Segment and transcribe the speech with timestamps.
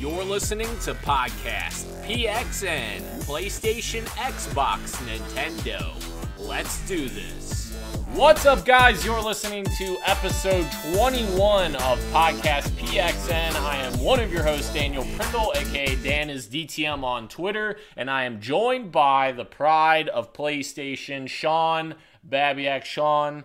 [0.00, 5.92] You're listening to Podcast PXN, PlayStation, Xbox, Nintendo.
[6.38, 7.74] Let's do this.
[8.14, 9.04] What's up, guys?
[9.04, 13.54] You're listening to episode 21 of Podcast PXN.
[13.56, 18.10] I am one of your hosts, Daniel Prindle, aka Dan is DTM on Twitter, and
[18.10, 21.94] I am joined by the pride of PlayStation, Sean
[22.26, 22.86] Babiak.
[22.86, 23.44] Sean,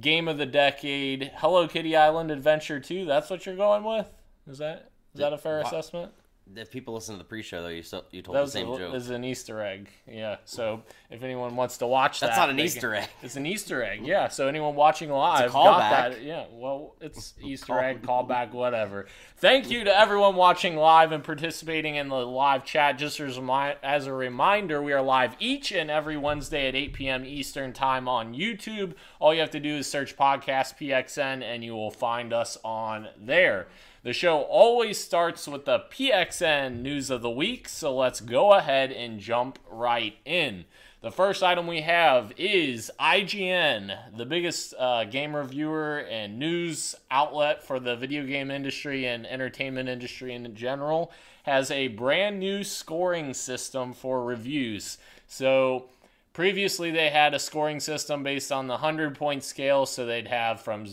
[0.00, 3.04] game of the decade, Hello Kitty Island Adventure 2.
[3.04, 4.08] That's what you're going with?
[4.46, 4.87] Is that
[5.18, 6.12] is that a fair Wha- assessment?
[6.56, 8.78] If people listen to the pre-show, though, you so, you told That the same a,
[8.78, 8.94] joke.
[8.94, 9.90] is an Easter egg.
[10.10, 10.36] Yeah.
[10.46, 13.08] So if anyone wants to watch That's that, that's not an Easter can- egg.
[13.22, 14.06] It's an Easter egg.
[14.06, 14.28] Yeah.
[14.28, 15.90] So anyone watching live got callback.
[16.12, 16.22] that.
[16.22, 16.46] Yeah.
[16.50, 19.04] Well, it's Easter egg callback, whatever.
[19.36, 22.96] Thank you to everyone watching live and participating in the live chat.
[22.96, 26.92] Just as a, as a reminder, we are live each and every Wednesday at 8
[26.94, 27.24] p.m.
[27.26, 28.94] Eastern time on YouTube.
[29.20, 33.08] All you have to do is search podcast PXN and you will find us on
[33.18, 33.66] there.
[34.08, 38.90] The show always starts with the PXN news of the week, so let's go ahead
[38.90, 40.64] and jump right in.
[41.02, 47.62] The first item we have is IGN, the biggest uh, game reviewer and news outlet
[47.62, 53.34] for the video game industry and entertainment industry in general, has a brand new scoring
[53.34, 54.96] system for reviews.
[55.26, 55.90] So,
[56.38, 60.60] Previously, they had a scoring system based on the 100 point scale, so they'd have
[60.60, 60.86] from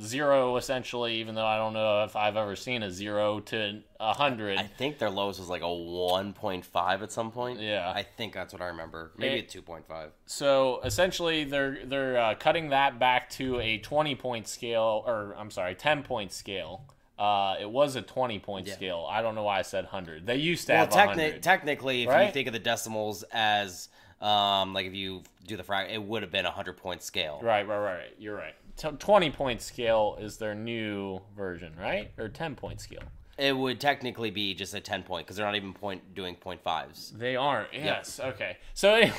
[0.00, 4.06] zero essentially, even though I don't know if I've ever seen a zero to a
[4.06, 4.56] 100.
[4.56, 7.58] I think their lowest was like a 1.5 at some point.
[7.58, 7.92] Yeah.
[7.92, 9.10] I think that's what I remember.
[9.18, 10.10] Maybe It- a 2.5.
[10.26, 15.50] So essentially, they're they're uh, cutting that back to a 20 point scale, or I'm
[15.50, 16.84] sorry, 10 point scale.
[17.18, 18.74] Uh, it was a 20 point Yeah.
[18.74, 19.08] scale.
[19.10, 20.24] I don't know why I said 100.
[20.24, 21.42] They used to Well, have techni- 100.
[21.42, 23.88] technically, if you think of the decimals as
[24.20, 27.40] um, like if you do the frac, it would have been a 100 point scale.
[27.42, 28.14] Right, right, right.
[28.18, 28.54] You're right.
[28.76, 32.10] T- 20 point scale is their new version, right?
[32.18, 33.02] Or 10 point scale.
[33.38, 36.60] It would technically be just a 10 point because they're not even point doing point
[36.60, 37.12] fives.
[37.16, 37.72] They aren't.
[37.72, 38.18] Yes.
[38.18, 38.56] Okay.
[38.74, 39.14] So anyway,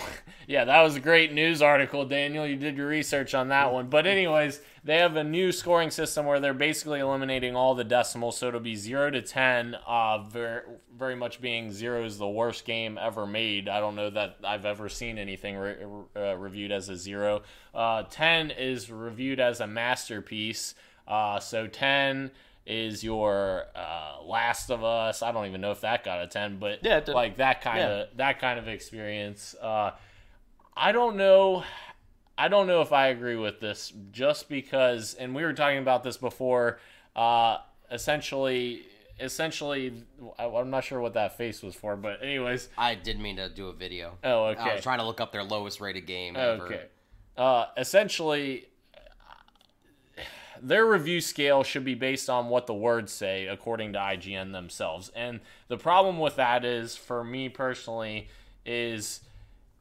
[0.45, 2.45] yeah, that was a great news article, Daniel.
[2.45, 3.87] You did your research on that one.
[3.87, 8.37] But anyways, they have a new scoring system where they're basically eliminating all the decimals,
[8.37, 9.75] so it'll be zero to ten.
[9.87, 10.63] Uh, very,
[10.97, 13.69] very much being zero is the worst game ever made.
[13.69, 15.77] I don't know that I've ever seen anything re-
[16.15, 17.43] uh, reviewed as a zero.
[17.73, 20.75] Uh, ten is reviewed as a masterpiece.
[21.07, 22.31] Uh, so ten
[22.69, 25.23] is your uh, Last of Us.
[25.23, 27.89] I don't even know if that got a ten, but Yeah, like that kind Yeah.
[27.89, 29.55] of that kind of experience.
[29.59, 29.91] Uh,
[30.77, 31.63] I don't know.
[32.37, 36.03] I don't know if I agree with this, just because, and we were talking about
[36.03, 36.79] this before.
[37.13, 37.57] Uh,
[37.91, 38.83] essentially,
[39.19, 40.05] essentially,
[40.37, 42.69] I, I'm not sure what that face was for, but anyways.
[42.77, 44.17] I didn't mean to do a video.
[44.23, 44.61] Oh, okay.
[44.61, 46.65] I was trying to look up their lowest rated game ever.
[46.65, 46.85] Okay.
[47.35, 48.67] Uh, essentially,
[50.61, 55.11] their review scale should be based on what the words say, according to IGN themselves.
[55.15, 58.29] And the problem with that is, for me personally,
[58.65, 59.21] is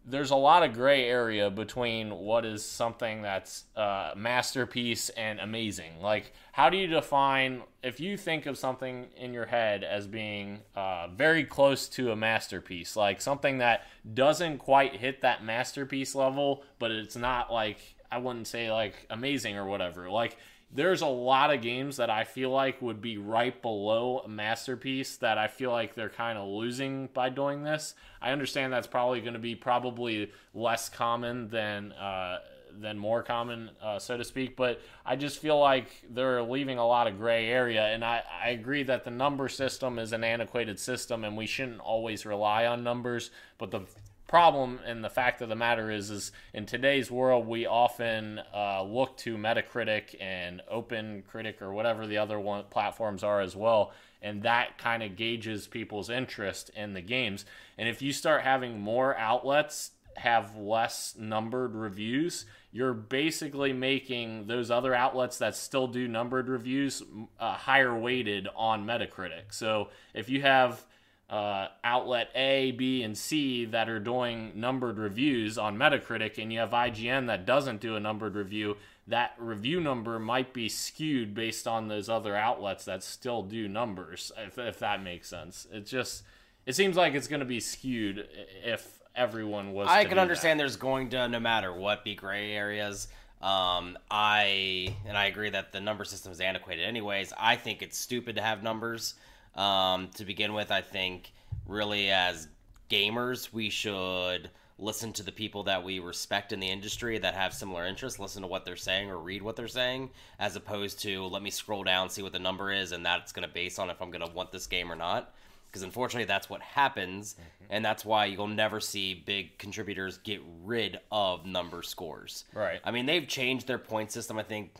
[0.04, 6.00] there's a lot of gray area between what is something that's uh, masterpiece and amazing.
[6.00, 10.60] Like, how do you define if you think of something in your head as being
[10.74, 16.64] uh, very close to a masterpiece, like something that doesn't quite hit that masterpiece level,
[16.78, 17.78] but it's not like
[18.10, 20.08] I wouldn't say like amazing or whatever.
[20.08, 20.38] Like,
[20.70, 25.16] there's a lot of games that I feel like would be right below a masterpiece
[25.16, 27.94] that I feel like they're kind of losing by doing this.
[28.20, 32.40] I understand that's probably going to be probably less common than uh,
[32.80, 34.56] than more common, uh, so to speak.
[34.56, 38.50] But I just feel like they're leaving a lot of gray area, and I, I
[38.50, 42.84] agree that the number system is an antiquated system, and we shouldn't always rely on
[42.84, 43.30] numbers.
[43.56, 43.80] But the
[44.28, 48.82] problem and the fact of the matter is is in today's world we often uh,
[48.82, 53.92] look to metacritic and open critic or whatever the other one platforms are as well
[54.22, 57.44] and that kind of gauges people's interest in the games.
[57.76, 64.70] And if you start having more outlets have less numbered reviews you're basically making those
[64.70, 67.02] other outlets that still do numbered reviews
[67.40, 69.52] uh, higher weighted on metacritic.
[69.52, 70.84] So if you have
[71.30, 76.58] uh, outlet A, B, and C that are doing numbered reviews on Metacritic, and you
[76.58, 78.76] have IGN that doesn't do a numbered review,
[79.06, 84.32] that review number might be skewed based on those other outlets that still do numbers,
[84.38, 85.66] if, if that makes sense.
[85.72, 86.22] It just
[86.66, 88.28] it seems like it's going to be skewed
[88.62, 89.88] if everyone was.
[89.88, 93.08] I can understand there's going to, no matter what, be gray areas.
[93.40, 96.84] Um, I and I agree that the number system is antiquated.
[96.84, 99.14] Anyways, I think it's stupid to have numbers.
[99.54, 101.32] Um, to begin with, I think
[101.66, 102.48] really as
[102.90, 107.52] gamers we should listen to the people that we respect in the industry that have
[107.52, 111.24] similar interests, listen to what they're saying or read what they're saying, as opposed to
[111.24, 113.90] let me scroll down, see what the number is, and that's going to base on
[113.90, 115.34] if I'm going to want this game or not.
[115.66, 117.36] Because unfortunately, that's what happens,
[117.68, 122.44] and that's why you'll never see big contributors get rid of number scores.
[122.54, 122.80] Right.
[122.84, 124.70] I mean, they've changed their point system, I think,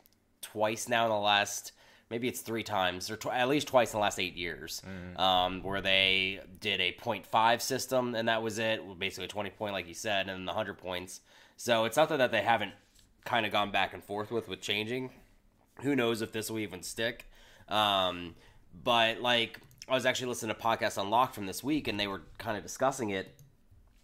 [0.41, 1.73] twice now in the last
[2.11, 4.83] maybe it's three times or tw- at least twice in the last eight years.
[5.17, 9.87] Um, where they did a 0.5 system and that was it basically 20 point like
[9.89, 11.21] you said and then the 100 points.
[11.57, 12.73] So it's something that they haven't
[13.25, 15.11] kind of gone back and forth with with changing.
[15.83, 17.27] Who knows if this will even stick?
[17.69, 18.35] Um,
[18.83, 22.23] but like i was actually listening to podcast unlocked from this week and they were
[22.39, 23.35] kind of discussing it.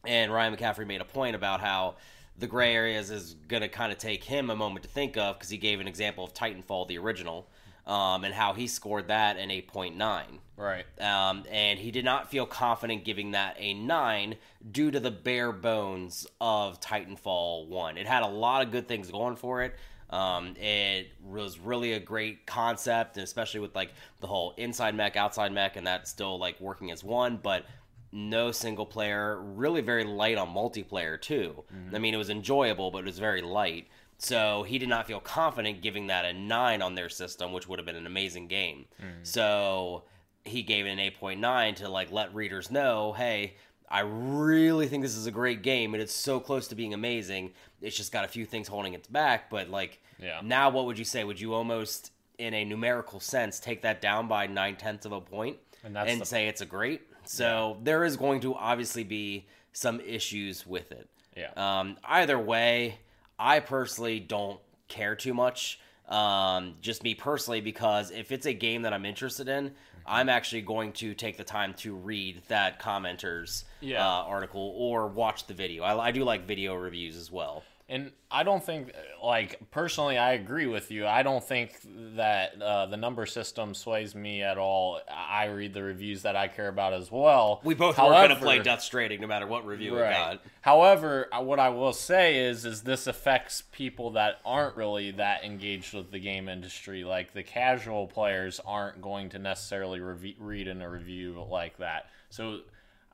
[0.06, 1.96] And Ryan McCaffrey made a point about how
[2.36, 5.36] the gray areas is going to kind of take him a moment to think of
[5.36, 7.48] because he gave an example of Titanfall, the original,
[7.86, 10.24] um, and how he scored that an 8.9.
[10.56, 10.84] Right.
[11.00, 14.36] Um, and he did not feel confident giving that a 9
[14.70, 17.98] due to the bare bones of Titanfall 1.
[17.98, 19.74] It had a lot of good things going for it.
[20.10, 23.90] Um, it was really a great concept, especially with like
[24.20, 27.64] the whole inside mech, outside mech, and that still like working as one, but
[28.12, 31.64] no single player, really very light on multiplayer too.
[31.96, 33.88] I mean, it was enjoyable, but it was very light.
[34.18, 37.78] So he did not feel confident giving that a nine on their system, which would
[37.78, 38.86] have been an amazing game.
[39.22, 40.04] So
[40.44, 43.54] he gave it an eight point nine to like let readers know, hey,
[43.88, 47.52] I really think this is a great game, and it's so close to being amazing.
[47.80, 50.40] It's just got a few things holding it back, but like Yeah.
[50.42, 51.22] now, what would you say?
[51.24, 55.20] Would you almost, in a numerical sense, take that down by nine tenths of a
[55.20, 57.02] point And that's the- say it's a great?
[57.24, 61.08] So there is going to obviously be some issues with it.
[61.36, 61.50] Yeah.
[61.56, 62.98] Um, either way,
[63.38, 65.80] I personally don't care too much.
[66.08, 69.72] Um, just me personally, because if it's a game that I'm interested in,
[70.06, 74.06] I'm actually going to take the time to read that commenter's Yeah.
[74.06, 75.82] uh, article or watch the video.
[75.82, 77.62] I, I do like video reviews as well.
[77.86, 78.92] And I don't think,
[79.22, 81.06] like, personally, I agree with you.
[81.06, 81.78] I don't think
[82.16, 85.00] that uh, the number system sways me at all.
[85.06, 87.60] I read the reviews that I care about as well.
[87.62, 90.40] We both were going to play Death Stranding no matter what review it got.
[90.62, 95.44] However, uh, what I will say is, is this affects people that aren't really that
[95.44, 97.04] engaged with the game industry.
[97.04, 102.06] Like the casual players aren't going to necessarily rev- read in a review like that.
[102.30, 102.60] So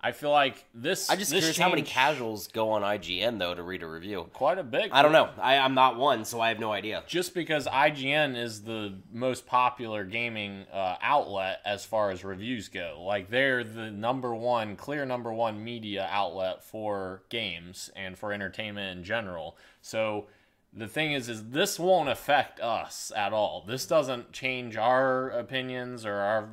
[0.02, 1.10] I feel like this.
[1.10, 4.30] I'm just this curious how many casuals go on IGN though to read a review.
[4.32, 4.90] Quite a bit.
[4.92, 5.28] I don't know.
[5.38, 7.04] I, I'm not one, so I have no idea.
[7.06, 13.02] just because IGN is the most popular gaming uh, outlet as far as reviews go.
[13.06, 18.96] Like they're the number one, clear number one media outlet for games and for entertainment
[18.96, 19.58] in general.
[19.82, 20.26] So
[20.72, 23.64] the thing is, is this won't affect us at all.
[23.66, 26.48] This doesn't change our opinions or our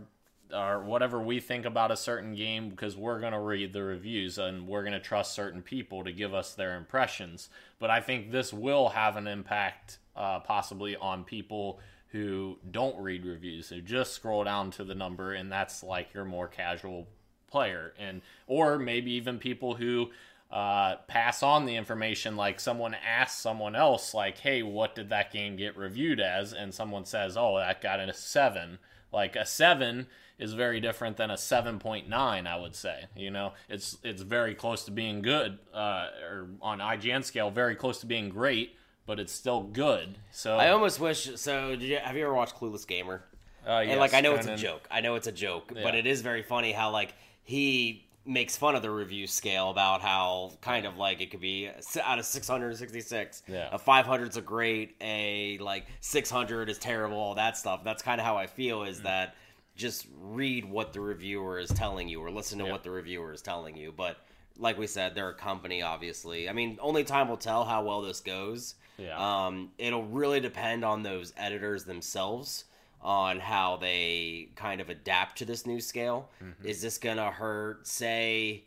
[0.53, 4.37] or whatever we think about a certain game because we're going to read the reviews
[4.37, 7.49] and we're going to trust certain people to give us their impressions.
[7.79, 11.79] But I think this will have an impact uh, possibly on people
[12.11, 16.25] who don't read reviews, who just scroll down to the number, and that's like your
[16.25, 17.07] more casual
[17.47, 20.09] player, and or maybe even people who
[20.51, 25.31] uh, pass on the information like someone asks someone else like hey what did that
[25.31, 26.53] game get reviewed as?
[26.53, 28.79] And someone says oh that got a 7
[29.11, 30.07] like a 7
[30.39, 32.11] is very different than a 7.9
[32.47, 36.79] i would say you know it's it's very close to being good uh, or on
[36.79, 38.75] ign scale very close to being great
[39.05, 41.29] but it's still good so I almost wish.
[41.39, 43.23] So, did you, have you ever watched Clueless Gamer?
[43.65, 44.85] uh, and like, I know it's a joke.
[44.91, 47.13] I know it's a joke, but it is very funny how like
[47.43, 51.69] he makes fun of the review scale about how kind of like it could be
[52.03, 53.69] out of 666 Yeah.
[53.71, 58.19] a 500 is a great a like 600 is terrible all that stuff that's kind
[58.19, 59.35] of how i feel is that
[59.77, 62.71] just read what the reviewer is telling you or listen to Yeah.
[62.71, 64.17] what the reviewer is telling you but
[64.57, 68.01] like we said they're a company obviously i mean only time will tell how well
[68.01, 69.15] this goes Yeah.
[69.45, 72.65] um, it'll really depend on those editors themselves
[72.99, 76.31] on how they kind of adapt to this new scale.
[76.63, 77.85] Is this gonna hurt?
[77.87, 78.63] Say,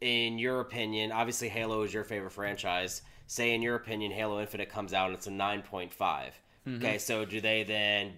[0.00, 3.02] in your opinion, obviously Halo is your favorite franchise.
[3.26, 5.62] Say, in your opinion, Halo Infinite comes out and it's a nine
[6.66, 8.14] Okay, so do they then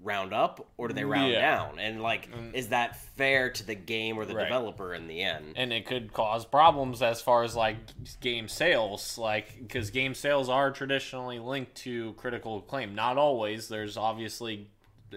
[0.00, 1.40] round up or do they round Yeah.
[1.40, 1.78] down?
[1.78, 2.52] And like, mm.
[2.54, 4.44] is that fair to the game or the Right.
[4.44, 5.54] developer in the end?
[5.56, 7.76] and it could cause problems as far as like
[8.20, 13.96] game sales like because game sales are traditionally linked to critical acclaim not always there's
[13.96, 14.68] obviously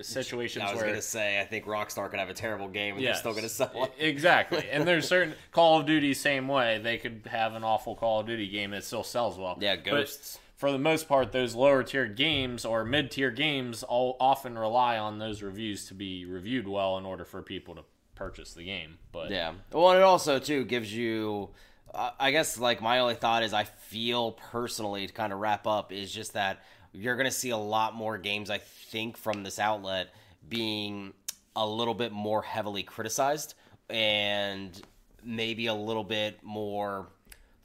[0.01, 2.96] situations where I was where gonna say, I think Rockstar could have a terrible game
[2.96, 3.15] and Yes.
[3.22, 3.93] they're still gonna sell it.
[4.00, 8.19] Exactly and there's certain call of duty same way they could have an awful call
[8.19, 10.39] of duty game that still sells well Yeah, But Ghosts.
[10.58, 14.98] For the most part those lower tier games or mid tier games all often rely
[14.98, 17.84] on those reviews to be reviewed well in order for people to
[18.16, 19.54] purchase the game but Yeah.
[19.72, 21.50] Well, and it also too gives you
[21.94, 25.68] uh, I guess like my only thought is I feel personally to kind of wrap
[25.68, 29.44] up is just that you're going to see a lot more games I think from
[29.44, 30.10] this outlet
[30.50, 31.14] being
[31.56, 33.54] a little bit more heavily criticized
[33.90, 34.80] and
[35.24, 37.08] maybe a little bit more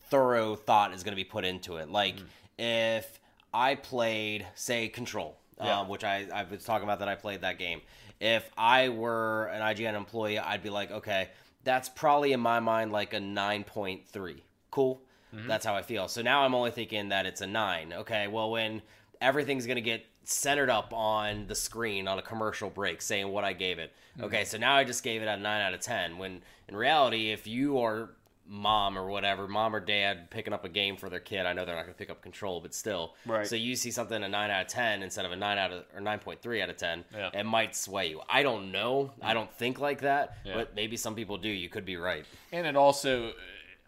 [0.08, 1.88] thorough thought is going to be put into it.
[1.88, 2.24] Like mm.
[2.58, 3.20] If
[3.52, 5.80] I played say Control, yeah.
[5.80, 7.80] um, which I I was talking about that I played that game.
[8.20, 11.30] If I were an IGN employee, I'd be like, okay,
[11.64, 14.40] that's probably in my mind like a 9.3.
[14.70, 15.02] Cool.
[15.34, 15.48] Mm-hmm.
[15.48, 16.08] That's how I feel.
[16.08, 17.92] So now I'm only thinking that it's a 9.
[17.92, 18.82] Okay, well, when
[19.20, 23.44] everything's going to get centered up on the screen on a commercial break saying what
[23.44, 23.92] I gave it.
[24.16, 24.24] Mm-hmm.
[24.26, 26.18] Okay, so now I just gave it a 9 out of 10.
[26.18, 28.10] When in reality, if you are
[28.52, 31.46] mom or whatever, mom or dad picking up a game for their kid.
[31.46, 33.14] I know they're not going to pick up control, but still.
[33.24, 33.46] Right.
[33.46, 35.84] So you see something a nine out of ten instead of a nine out of
[35.94, 37.04] or nine point three out of ten.
[37.14, 37.30] Yeah.
[37.32, 38.20] It might sway you.
[38.28, 39.10] I don't know.
[39.22, 40.54] I don't think like that, yeah.
[40.54, 41.48] but maybe some people do.
[41.48, 42.26] You could be right.
[42.52, 43.32] And it also,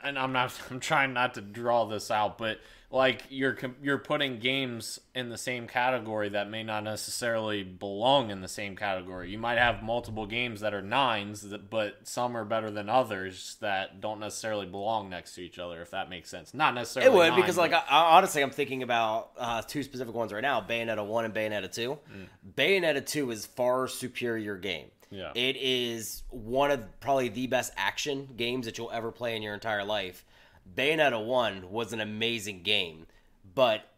[0.03, 0.59] and I'm not.
[0.71, 2.59] I'm trying not to draw this out, but
[2.95, 8.41] like you're you're putting games in the same category that may not necessarily belong in
[8.41, 9.33] the same category.
[9.33, 14.01] You might have multiple games that are nines, but some are better than others that
[14.01, 15.83] don't necessarily belong next to each other.
[15.83, 17.11] If that makes sense, not necessarily.
[17.11, 20.41] It would nine, because, like, I, honestly, I'm thinking about uh, two specific ones right
[20.41, 21.99] now: Bayonetta one and Bayonetta two.
[22.17, 22.29] Mm.
[22.57, 24.87] Bayonetta two is far superior game.
[25.11, 25.33] Yeah.
[25.35, 29.55] It is one of probably the best action games that you'll ever play in your
[29.55, 30.25] entire life
[30.73, 33.07] Bayonetta 1 was an amazing game,
[33.55, 33.89] but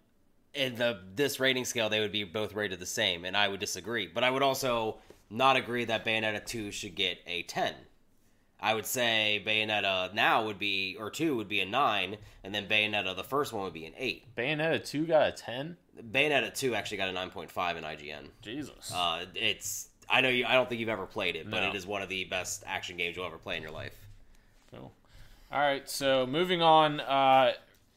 [0.57, 3.61] in the this rating scale they would be both rated the same and I would
[3.61, 4.07] disagree.
[4.07, 4.97] But I would also
[5.31, 7.75] not agree that Bayonetta 2 should get a 10.
[8.59, 12.67] I would say Bayonetta now would be or 2 would be a 9 and then
[12.67, 14.35] Bayonetta the first one would be an 8.
[14.35, 15.77] Bayonetta 2 got a 10?
[16.11, 18.29] Bayonetta 2 actually got a 9.5 in IGN.
[18.43, 18.93] Jesus.
[18.95, 21.69] Uh, it's I know you I don't think you've ever played it, but no.
[21.69, 23.95] it is one of the best action games you'll ever play in your life.
[24.71, 24.93] Cool.
[25.53, 26.99] All right, so moving on.
[26.99, 27.53] Uh,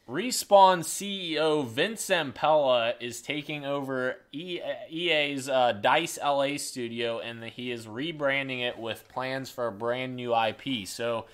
[0.08, 7.88] Respawn CEO Vince Zampella is taking over EA's uh, Dice LA studio, and he is
[7.88, 10.88] rebranding it with plans for a brand new IP.
[10.88, 11.25] So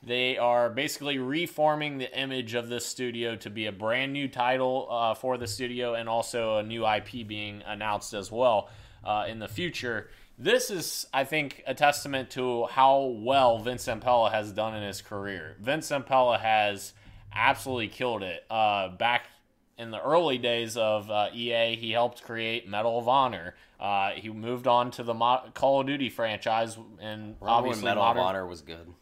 [0.00, 4.86] they are basically reforming the image of this studio to be a brand new title
[4.88, 8.70] uh, for the studio, and also a new IP being announced as well
[9.02, 14.32] uh, in the future this is, I think, a testament to how well Vince Zampella
[14.32, 15.56] has done in his career.
[15.60, 16.92] Vince Zampella has
[17.32, 18.44] absolutely killed it.
[18.50, 19.26] Uh, back
[19.78, 23.54] in the early days of uh, EA, he helped create Medal of Honor.
[23.78, 28.02] Uh, he moved on to the Mo- Call of Duty franchise, and Remember obviously Medal
[28.02, 28.20] modern...
[28.20, 28.92] of Honor was good.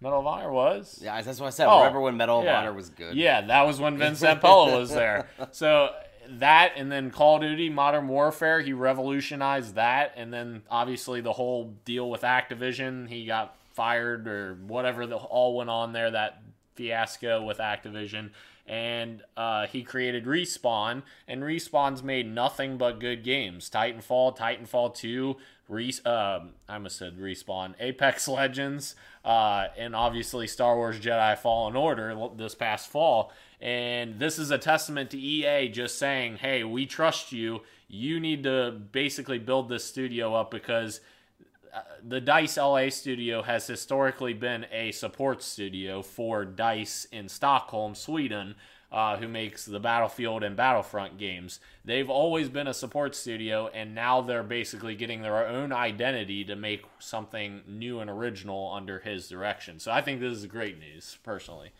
[0.00, 1.00] Medal of Honor was.
[1.02, 1.66] Yeah, that's what I said.
[1.66, 2.60] Oh, Remember when Medal of yeah.
[2.60, 3.16] Honor was good?
[3.16, 5.28] Yeah, that was when Vince Zampella was there.
[5.50, 5.90] So
[6.28, 10.12] that and then Call of Duty Modern Warfare, he revolutionized that.
[10.16, 15.56] And then obviously the whole deal with Activision, he got fired or whatever the, all
[15.56, 16.42] went on there, that
[16.74, 18.30] fiasco with Activision.
[18.66, 23.70] And uh, he created Respawn, and Respawn's made nothing but good games.
[23.70, 25.36] Titanfall, Titanfall 2,
[25.68, 28.94] Re- uh, I almost said Respawn, Apex Legends,
[29.24, 33.32] uh, and obviously Star Wars Jedi Fallen Order this past fall.
[33.60, 37.62] And this is a testament to EA just saying, hey, we trust you.
[37.88, 41.00] You need to basically build this studio up because
[41.74, 47.94] uh, the Dice LA studio has historically been a support studio for Dice in Stockholm,
[47.94, 48.54] Sweden,
[48.90, 51.60] uh, who makes the Battlefield and Battlefront games.
[51.84, 56.56] They've always been a support studio, and now they're basically getting their own identity to
[56.56, 59.78] make something new and original under his direction.
[59.78, 61.72] So I think this is great news, personally.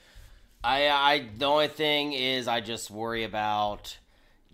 [0.63, 3.97] I, I the only thing is I just worry about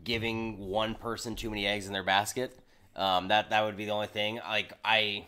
[0.03, 2.59] giving one person too many eggs in their basket.
[2.97, 4.37] Um, that that would be the only thing.
[4.37, 5.27] Like I,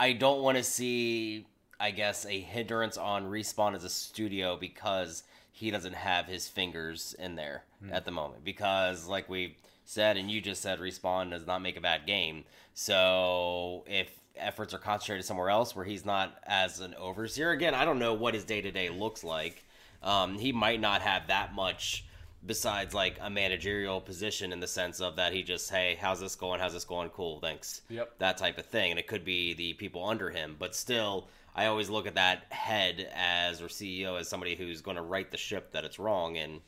[0.00, 1.46] I don't want to see,
[1.78, 7.14] I guess, a hindrance on respawn as a studio because he doesn't have his fingers
[7.18, 7.92] in there mm.
[7.92, 8.44] at the moment.
[8.44, 12.44] Because like we said, and you just said, respawn does not make a bad game.
[12.74, 17.84] So if efforts are concentrated somewhere else where he's not as an overseer, again, I
[17.84, 19.62] don't know what his day to day looks like.
[20.02, 22.04] Um, he might not have that much
[22.44, 26.36] besides like a managerial position in the sense of that he just hey how's this
[26.36, 26.60] going?
[26.60, 27.10] How's this going?
[27.10, 27.82] Cool thanks.
[27.88, 28.18] Yep.
[28.18, 31.66] That type of thing and it could be the people under him but still i
[31.66, 35.36] always look at that head as or ceo as somebody who's going to right the
[35.36, 36.60] ship that it's wrong and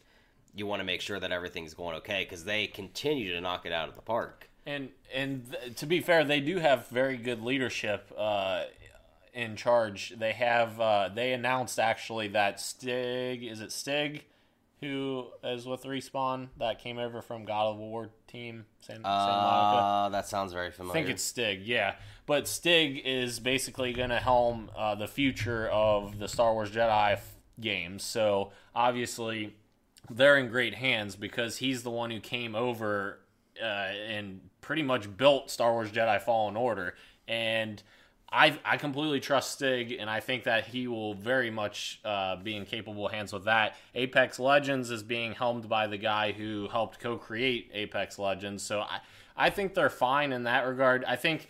[0.54, 3.72] you want to make sure that everything's going okay because they continue to knock it
[3.72, 4.48] out of the park.
[4.66, 8.64] And and th- to be fair they do have very good leadership uh,
[9.38, 10.14] in charge.
[10.18, 14.24] They have uh, they announced actually that Stig is it Stig
[14.80, 20.28] who is with Respawn that came over from God of War team San, uh, That
[20.28, 20.92] sounds very familiar.
[20.92, 21.96] I think it's Stig, yeah.
[22.26, 27.18] But Stig is basically going to helm uh, the future of the Star Wars Jedi
[27.60, 28.04] games.
[28.04, 29.56] So obviously,
[30.10, 33.18] they're in great hands because he's the one who came over
[33.60, 36.94] uh, and pretty much built Star Wars Jedi Fallen Order.
[37.26, 37.82] And
[38.30, 42.56] I I completely trust Stig, and I think that he will very much uh, be
[42.56, 43.76] in capable hands with that.
[43.94, 49.00] Apex Legends is being helmed by the guy who helped co-create Apex Legends, so I
[49.36, 51.04] I think they're fine in that regard.
[51.04, 51.48] I think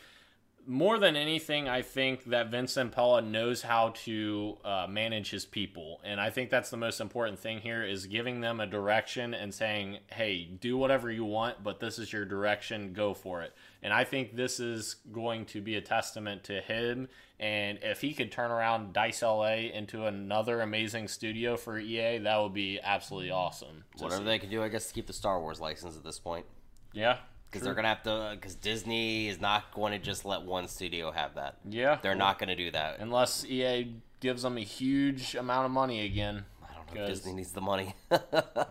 [0.68, 5.98] more than anything, I think that Vince Zampella knows how to uh, manage his people,
[6.04, 9.54] and I think that's the most important thing here is giving them a direction and
[9.54, 12.92] saying, "Hey, do whatever you want, but this is your direction.
[12.92, 17.08] Go for it." And I think this is going to be a testament to him.
[17.40, 22.36] And if he could turn around Dice LA into another amazing studio for EA, that
[22.38, 23.84] would be absolutely awesome.
[23.96, 24.26] Whatever see.
[24.26, 26.44] they can do, I guess, to keep the Star Wars license at this point.
[26.92, 27.18] yeah,
[27.50, 28.32] Because they're gonna have to.
[28.34, 31.56] Because Disney is not going to just let one studio have that.
[31.68, 32.98] yeah, They're not going to do that.
[33.00, 36.44] unless EA gives them a huge amount of money again.
[36.62, 37.02] I don't know.
[37.02, 37.94] if Disney needs the money.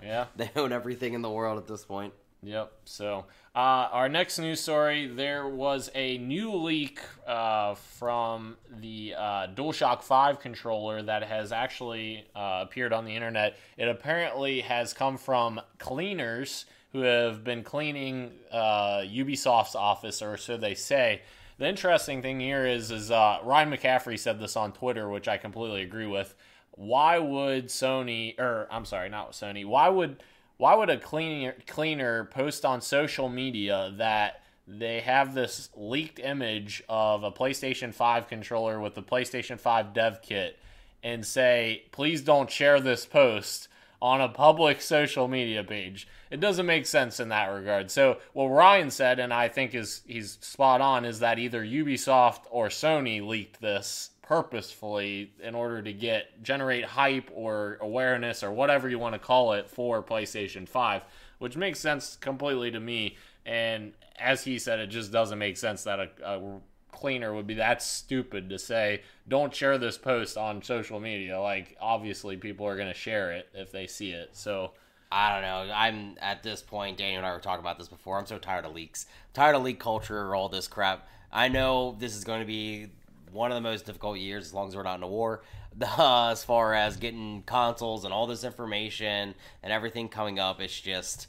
[0.03, 0.25] Yeah.
[0.35, 2.13] they own everything in the world at this point.
[2.43, 2.71] Yep.
[2.85, 9.47] So, uh, our next news story there was a new leak uh, from the uh,
[9.47, 13.57] DualShock 5 controller that has actually uh, appeared on the internet.
[13.75, 20.57] It apparently has come from cleaners who have been cleaning uh, Ubisoft's office, or so
[20.57, 21.21] they say.
[21.57, 25.37] The interesting thing here is, is uh, Ryan McCaffrey said this on Twitter, which I
[25.37, 26.35] completely agree with.
[26.71, 29.65] Why would Sony, or I'm sorry, not Sony.
[29.65, 30.21] Why would
[30.57, 36.83] why would a cleaner cleaner post on social media that they have this leaked image
[36.89, 40.59] of a PlayStation 5 controller with the PlayStation 5 dev kit
[41.01, 43.69] and say, please don't share this post
[44.01, 46.07] on a public social media page.
[46.29, 47.89] It doesn't make sense in that regard.
[47.89, 52.41] So what Ryan said, and I think is he's spot on, is that either Ubisoft
[52.51, 58.89] or Sony leaked this purposefully in order to get generate hype or awareness or whatever
[58.89, 61.01] you want to call it for PlayStation 5,
[61.39, 63.15] which makes sense completely to me.
[63.45, 66.59] And as he said, it just doesn't make sense that a, a
[66.97, 71.39] cleaner would be that stupid to say, don't share this post on social media.
[71.39, 74.29] Like, obviously, people are going to share it if they see it.
[74.33, 74.71] So,
[75.11, 75.73] I don't know.
[75.73, 76.97] I'm at this point.
[76.97, 78.17] Daniel and I were talking about this before.
[78.17, 79.05] I'm so tired of leaks.
[79.33, 81.07] tired of leak culture, or all this crap.
[81.31, 82.87] I know this is going to be
[83.31, 85.43] one of the most difficult years, as long as we're not in a war,
[85.81, 90.59] uh, as far as getting consoles and all this information and everything coming up.
[90.59, 91.27] It's just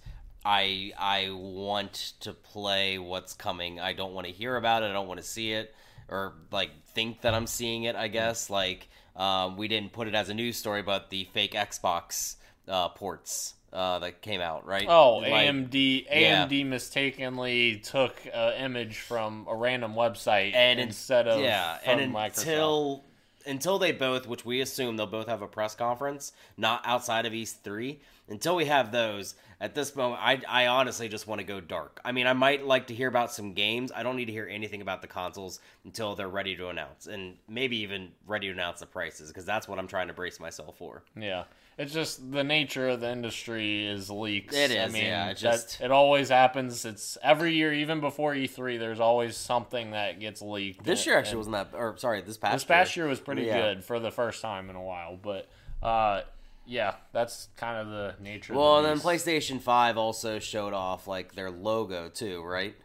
[0.48, 3.78] I I want to play what's coming.
[3.78, 4.86] I don't want to hear about it.
[4.86, 5.74] I don't want to see it
[6.08, 7.94] or like think that I'm seeing it.
[7.94, 11.52] I guess like um, we didn't put it as a news story, but the fake
[11.52, 14.86] Xbox uh, ports uh, that came out, right?
[14.88, 16.46] oh, Like, AMD yeah.
[16.46, 22.14] AMD mistakenly took an image from a random website and instead of yeah, from and
[22.14, 22.38] Microsoft.
[22.38, 23.04] until
[23.46, 27.32] until they both, which we assume they'll both have a press conference, not outside of
[27.32, 27.98] E3.
[28.30, 32.00] Until we have those, at this moment, I I honestly just want to go dark.
[32.04, 33.90] I mean, I might like to hear about some games.
[33.94, 37.36] I don't need to hear anything about the consoles until they're ready to announce, and
[37.48, 40.76] maybe even ready to announce the prices, because that's what I'm trying to brace myself
[40.78, 41.02] for.
[41.16, 41.44] Yeah.
[41.76, 44.52] It's just the nature of the industry is leaks.
[44.54, 46.84] It I mean, yeah, it just- it always happens.
[46.84, 48.78] It's every year, even before E3.
[48.78, 50.84] There's always something that gets leaked.
[50.84, 53.42] This year actually And wasn't that, or sorry, this past This past year was pretty
[53.44, 53.60] Yeah.
[53.60, 55.48] good for the first time in a while, but
[55.80, 56.22] uh,
[56.68, 58.54] yeah, that's kind of the nature.
[58.54, 58.98] Well, and then.
[59.00, 62.76] PlayStation Five also showed off like their logo too, right?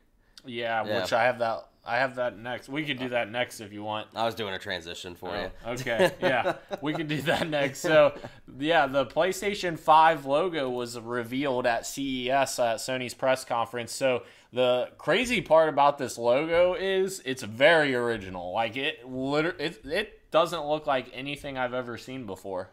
[0.45, 1.01] Yeah, Yeah.
[1.01, 1.67] which I have that.
[1.85, 2.69] I have that next.
[2.69, 4.07] We could do that next if you want.
[4.15, 5.51] I was doing a transition for you.
[5.65, 7.79] Oh, okay, yeah, we can do that next.
[7.79, 8.17] So,
[8.57, 13.91] yeah, the PlayStation 5 logo was revealed at CES at uh, Sony's press conference.
[13.93, 18.53] So, the crazy part about this logo is it's very original.
[18.53, 22.69] Like it, liter- it, it doesn't look like anything I've ever seen before.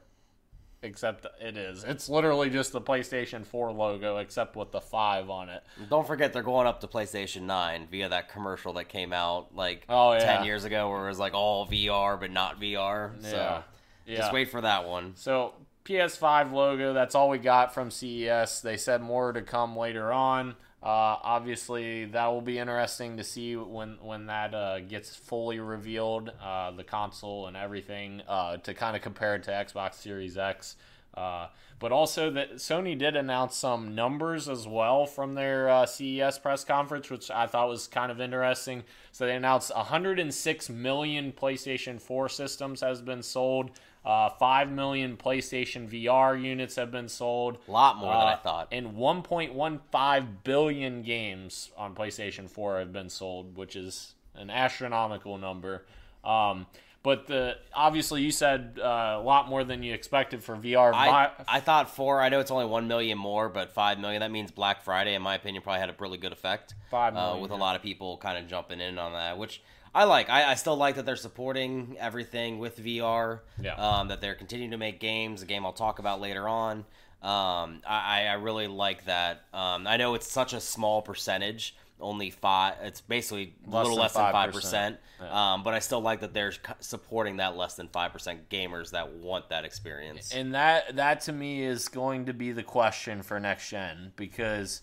[0.83, 1.85] Except it is.
[1.85, 5.62] It's literally just the PlayStation 4 logo, except with the five on it.
[5.90, 9.85] Don't forget they're going up to PlayStation 9 via that commercial that came out like
[9.90, 10.37] Oh, yeah.
[10.38, 13.12] 10 years ago where it was like all VR but not VR.
[13.23, 13.31] Yeah.
[13.31, 13.62] So
[14.07, 14.16] Yeah.
[14.16, 15.12] just wait for that one.
[15.16, 15.53] So
[15.85, 16.95] PS5 logo.
[16.95, 18.62] That's all we got from CES.
[18.62, 20.57] They said more to come later on.
[20.83, 26.33] Uh, obviously, that will be interesting to see when when that uh, gets fully revealed,
[26.43, 30.77] uh, the console and everything, uh, to kind of compare it to Xbox Series X.
[31.14, 31.49] Uh,
[31.81, 36.62] but also that Sony did announce some numbers as well from their uh, CES press
[36.62, 38.85] conference, which I thought was kind of interesting.
[39.12, 43.71] So they announced 106 million PlayStation 4 systems has been sold.
[44.05, 47.59] Uh, 5 million PlayStation VR units have been sold.
[47.69, 48.69] A lot more than I Uh, thought.
[48.73, 55.85] And 1.15 billion games on PlayStation 4 have been sold, which is an astronomical number.
[56.25, 56.67] Um,
[57.03, 60.93] But the obviously you said uh, a lot more than you expected for VR.
[60.95, 62.21] I, I thought four.
[62.21, 64.21] I know it's only one million more, but five million.
[64.21, 66.75] That means Black Friday, in my opinion, probably had a really good effect.
[66.91, 67.57] Five uh, with yeah.
[67.57, 69.63] a lot of people kind of jumping in on that, which
[69.94, 70.31] I like.
[70.31, 73.40] I, I still like that they're supporting everything with VR.
[73.61, 73.74] Yeah.
[73.74, 75.42] Um, that they're continuing to make games.
[75.42, 76.85] A game I'll talk about later on.
[77.22, 79.42] Um, I, I really like that.
[79.53, 81.76] Um, I know it's such a small percentage.
[82.00, 82.76] Only five.
[82.83, 84.33] It's basically a little than less than 5%.
[84.33, 84.96] five percent.
[85.20, 85.53] Yeah.
[85.53, 89.12] Um, but I still like that they're supporting that less than five percent gamers that
[89.12, 90.33] want that experience.
[90.33, 94.81] And that that to me is going to be the question for next gen because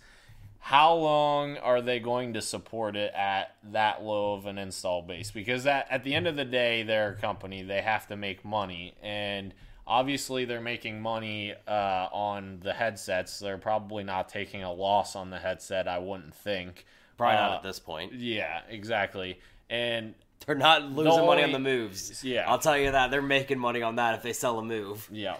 [0.59, 5.31] how long are they going to support it at that low of an install base?
[5.31, 8.43] Because that at the end of the day, they're a company; they have to make
[8.43, 9.53] money, and
[9.85, 13.39] obviously they're making money uh, on the headsets.
[13.39, 15.87] They're probably not taking a loss on the headset.
[15.87, 16.85] I wouldn't think.
[17.17, 18.13] Probably Uh, not at this point.
[18.13, 19.39] Yeah, exactly.
[19.69, 20.13] And
[20.45, 22.23] They're not losing money on the moves.
[22.23, 22.49] Yeah.
[22.49, 25.07] I'll tell you that they're making money on that if they sell a move.
[25.11, 25.37] Yeah.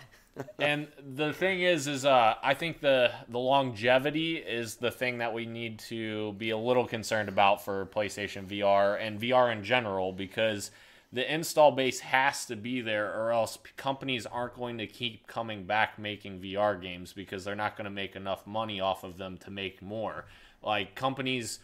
[0.60, 5.34] And the thing is is uh I think the the longevity is the thing that
[5.34, 10.14] we need to be a little concerned about for PlayStation VR and VR in general
[10.14, 10.72] because
[11.12, 15.64] the install base has to be there or else companies aren't going to keep coming
[15.64, 19.38] back making VR games because they're not going to make enough money off of them
[19.38, 20.26] to make more.
[20.62, 21.60] Like companies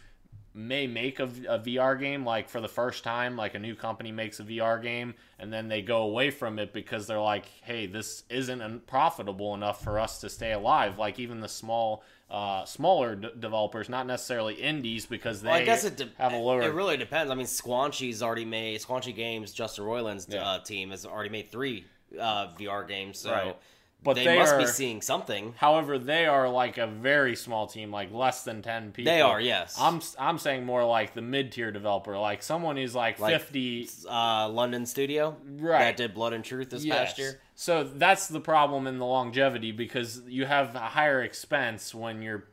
[0.56, 4.12] may make a, a VR game like for the first time, like a new company
[4.12, 7.86] makes a VR game, and then they go away from it because they're like, hey,
[7.86, 10.96] this isn't profitable enough for us to stay alive.
[10.98, 15.64] Like even the small, uh, smaller d- developers, not necessarily indies, because they Well, I
[15.64, 16.62] guess it de- have a lower.
[16.62, 17.32] It really depends.
[17.32, 19.52] I mean, Squanchy's already made Squanchy Games.
[19.52, 20.46] Justin Roiland's Yeah.
[20.48, 21.84] uh, team has already made three
[22.18, 23.18] uh, VR games.
[23.18, 23.56] So Right.
[24.04, 25.54] But they, they must be seeing something.
[25.56, 29.10] However, they are like a very small team, like less than ten people.
[29.12, 29.76] They are, yes.
[29.80, 33.88] I'm I'm saying more like the mid tier developer, like someone who's like, Like, fifty.
[34.08, 35.78] Uh, London studio Right.
[35.80, 37.40] that did Blood and Truth this past year.
[37.54, 42.44] So that's the problem in the longevity because you have a higher expense when you're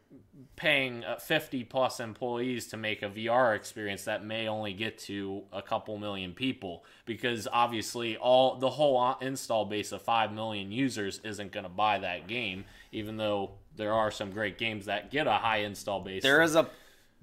[0.56, 5.44] paying uh, 50 plus employees to make a VR experience that may only get to
[5.52, 10.72] a couple million people because obviously all the whole uh, install base of 5 million
[10.72, 15.12] users isn't going to buy that game even though there are some great games that
[15.12, 16.24] get a high install base.
[16.24, 16.70] There is a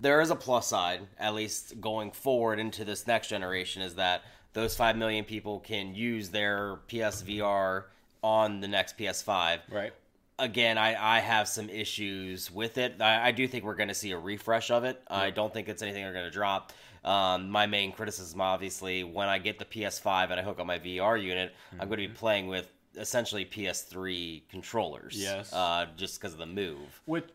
[0.00, 4.22] there is a plus side, at least going forward into this next generation, is that
[4.52, 7.84] those five million people can use their PSVR
[8.22, 9.60] on the next PS5.
[9.70, 9.92] right.
[10.38, 13.00] Again, I, I have some issues with it.
[13.00, 15.02] I, I do think we're going to see a refresh of it.
[15.08, 16.72] I don't think it's anything they're going to drop.
[17.04, 20.78] Um, my main criticism, obviously, when I get the PS5 and I hook up my
[20.78, 25.14] VR unit, I'm going to be playing with essentially PS3 controllers.
[25.16, 25.52] Yes.
[25.52, 27.00] Uh, just because of the move.
[27.06, 27.28] Which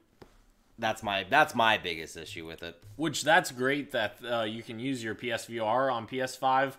[0.79, 2.81] That's my that's my biggest issue with it.
[2.95, 6.73] Which that's great that uh, you can use your PSVR on PS5.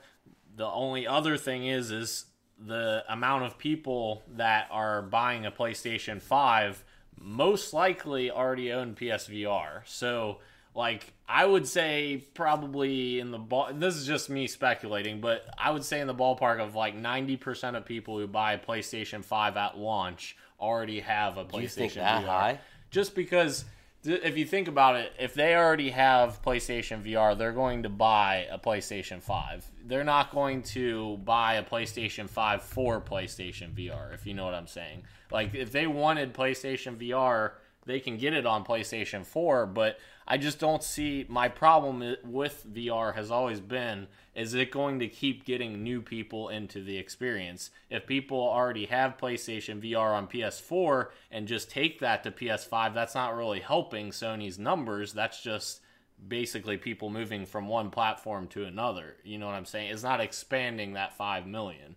[0.56, 2.26] The only other thing is is
[2.58, 6.84] the amount of people that are buying a PlayStation 5
[7.20, 9.82] most likely already own PSVR.
[9.84, 10.38] So
[10.74, 15.70] like I would say probably in the ball this is just me speculating, but I
[15.70, 19.56] would say in the ballpark of like 90% of people who buy a PlayStation 5
[19.56, 22.60] at launch already have a PlayStation Do you think that VR high?
[22.90, 23.64] just because
[24.06, 28.46] if you think about it, if they already have PlayStation VR, they're going to buy
[28.50, 29.66] a PlayStation 5.
[29.86, 34.54] They're not going to buy a PlayStation 5 for PlayStation VR, if you know what
[34.54, 35.04] I'm saying.
[35.30, 37.52] Like, if they wanted PlayStation VR,
[37.86, 42.64] they can get it on PlayStation 4, but I just don't see my problem with
[42.72, 47.70] VR has always been is it going to keep getting new people into the experience?
[47.88, 53.14] If people already have PlayStation VR on PS4 and just take that to PS5, that's
[53.14, 55.12] not really helping Sony's numbers.
[55.12, 55.82] That's just
[56.26, 59.16] basically people moving from one platform to another.
[59.22, 59.90] You know what I'm saying?
[59.90, 61.94] It's not expanding that 5 million.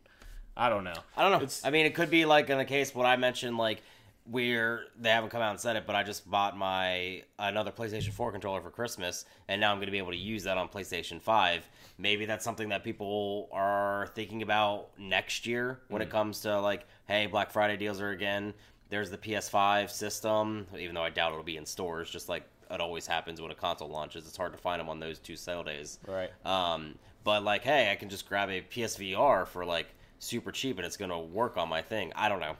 [0.55, 0.93] I don't know.
[1.15, 1.37] I don't know.
[1.37, 3.81] It's- I mean, it could be like in the case what I mentioned, like
[4.29, 8.11] where they haven't come out and said it, but I just bought my another PlayStation
[8.11, 10.67] 4 controller for Christmas, and now I'm going to be able to use that on
[10.67, 11.67] PlayStation 5.
[11.97, 16.85] Maybe that's something that people are thinking about next year when it comes to like,
[17.07, 18.53] hey, Black Friday deals are again.
[18.89, 22.81] There's the PS5 system, even though I doubt it'll be in stores, just like it
[22.81, 24.27] always happens when a console launches.
[24.27, 25.99] It's hard to find them on those two sale days.
[26.05, 26.29] Right.
[26.45, 29.87] Um, but like, hey, I can just grab a PSVR for like
[30.19, 32.11] super cheap and it's gonna work on my thing.
[32.15, 32.55] I don't know.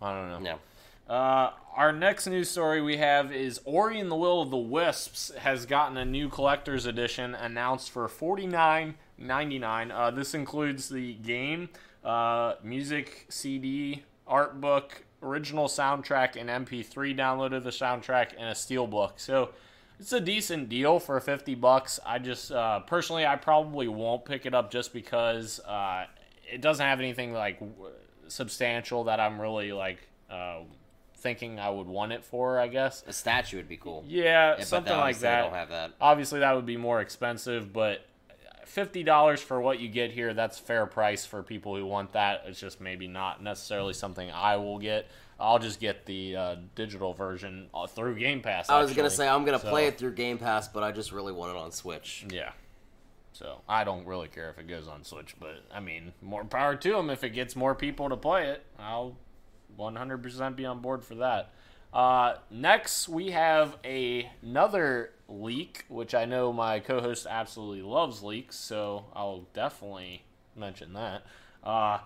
[0.00, 0.08] Yeah.
[0.08, 0.58] I don't know.
[1.08, 1.14] No.
[1.14, 5.30] Uh, our next news story we have is Ori and the Will of the Wisps
[5.38, 9.90] has gotten a new collector's edition announced for forty nine ninety nine.
[9.92, 11.68] Uh, this includes the game,
[12.04, 18.52] uh, music CD, art book, original soundtrack, and MP3 download of the soundtrack, and a
[18.54, 19.12] steelbook.
[19.16, 19.50] So,
[20.00, 22.00] it's a decent deal for 50 bucks.
[22.04, 26.06] I just uh, personally I probably won't pick it up just because uh,
[26.52, 27.92] it doesn't have anything like w-
[28.28, 29.98] substantial that I'm really like
[30.30, 30.60] uh,
[31.16, 33.02] thinking I would want it for, I guess.
[33.06, 34.04] A statue would be cool.
[34.06, 35.42] Yeah, but something like that.
[35.42, 35.92] Don't have that.
[36.00, 38.06] Obviously, that would be more expensive, but
[38.64, 42.42] fifty dollars for what you get here, that's fair price for people who want that.
[42.46, 45.08] It's just maybe not necessarily something I will get.
[45.38, 48.70] I'll just get the uh, digital version uh, through Game Pass.
[48.70, 51.12] I was gonna say I'm gonna So, play it through Game Pass, but I just
[51.12, 52.24] really want it on Switch.
[52.30, 52.52] Yeah.
[53.36, 56.74] So I don't really care if it goes on Switch, but I mean, more power
[56.74, 57.10] to them.
[57.10, 59.16] If it gets more people to play it, I'll
[59.78, 61.50] 100% be on board for that.
[61.92, 68.56] Uh, next, we have a, another leak, which I know my co-host absolutely loves leaks,
[68.56, 70.22] so I'll definitely
[70.54, 71.22] mention that.
[71.62, 71.98] Uh,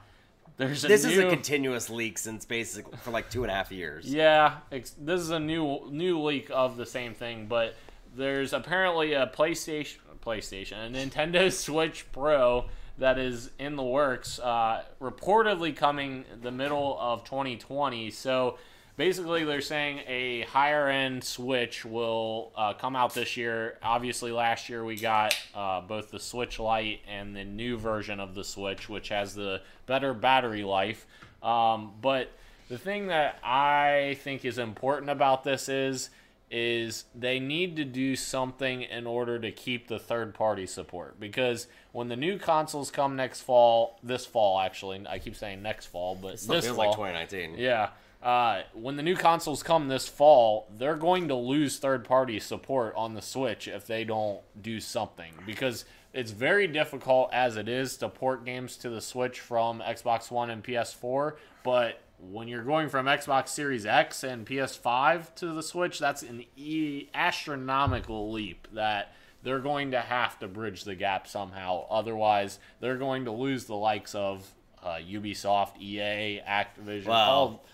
[0.57, 3.55] there's a This new, is a continuous leak since basically for like two and a
[3.55, 4.13] half years.
[4.13, 7.77] yeah, this is a new new leak of the same thing, but
[8.17, 12.67] there's apparently a PlayStation, PlayStation, a Nintendo Switch Pro
[12.99, 18.11] that is in the works, uh, reportedly coming the middle of 2020.
[18.11, 18.59] So
[18.97, 23.79] basically, they're saying a higher end Switch will uh, come out this year.
[23.83, 28.35] Obviously, last year we got uh, both the Switch Lite and the new version of
[28.35, 31.07] the Switch, which has the better battery life.
[31.43, 32.31] Um, but
[32.69, 36.11] the thing that I think is important about this is
[36.51, 41.69] is they need to do something in order to keep the third party support because
[41.93, 46.19] when the new consoles come next fall, this fall actually, I keep saying next fall,
[46.21, 47.55] but this feels fall, like 2019.
[47.57, 47.91] yeah.
[48.23, 52.93] Uh, when the new consoles come this fall, they're going to lose third party support
[52.95, 57.97] on the Switch if they don't do something because it's very difficult as it is
[57.97, 61.37] to port games to the Switch from Xbox One and PS4.
[61.65, 66.45] But when you're going from Xbox Series X and PS5 to the Switch, that's an
[66.57, 71.87] e- astronomical leap that they're going to have to bridge the gap somehow.
[71.91, 74.47] Otherwise, they're going to lose the likes of
[74.83, 77.07] uh, Ubisoft, EA, Activision.
[77.07, 77.65] Well, all-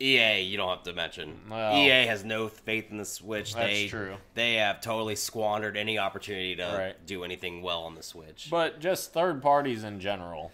[0.00, 1.38] EA, you don't have to mention.
[1.48, 3.54] Well- EA has no faith in the Switch.
[3.54, 4.16] That's they, true.
[4.34, 7.06] They have totally squandered any opportunity to Right.
[7.06, 8.48] do anything well on the Switch.
[8.50, 10.50] but just third parties in general.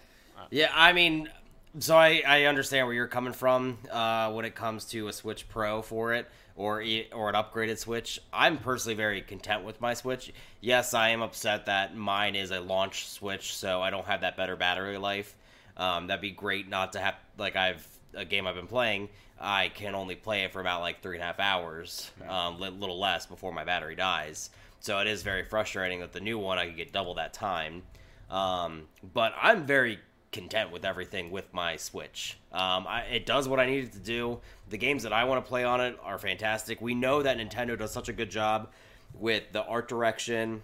[0.50, 1.28] Yeah, I mean,
[1.78, 5.48] so I, I understand where you're coming from uh, when it comes to a Switch
[5.48, 8.20] Pro for it or or an upgraded Switch.
[8.32, 10.32] I'm personally very content with my Switch.
[10.60, 14.36] Yes, I am upset that mine is a launch Switch, so I don't have that
[14.36, 15.34] better battery life.
[15.76, 19.08] Um, that'd be great not to have like I've a game I've been playing.
[19.40, 22.70] I can only play it for about like three and a half hours, um, li-
[22.70, 24.50] little less before my battery dies.
[24.80, 27.82] So it is very frustrating that the new one I could get double that time.
[28.30, 30.00] Um, but I'm very
[30.32, 32.38] content with everything with my Switch.
[32.52, 34.40] Um, I, it does what I needed to do.
[34.68, 36.80] The games that I want to play on it are fantastic.
[36.80, 38.70] We know that Nintendo does such a good job
[39.14, 40.62] with the art direction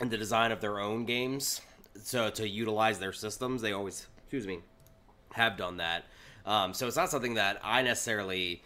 [0.00, 1.60] and the design of their own games.
[2.02, 4.60] So to utilize their systems, they always, excuse me,
[5.32, 6.04] have done that.
[6.44, 8.62] Um, so it's not something that I necessarily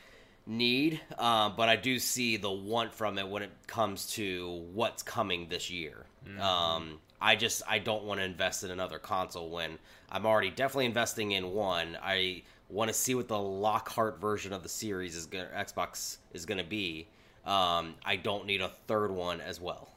[0.47, 5.03] need, uh, but I do see the want from it when it comes to what's
[5.03, 6.07] coming this year.
[6.41, 9.79] Um, I just I don't want to invest in another console when
[10.11, 11.97] I'm already definitely investing in one.
[12.03, 16.47] I want to see what the Lockhart version of the series is going Xbox is
[16.47, 17.09] going to be.
[17.45, 19.89] Um, I don't need a third one as well.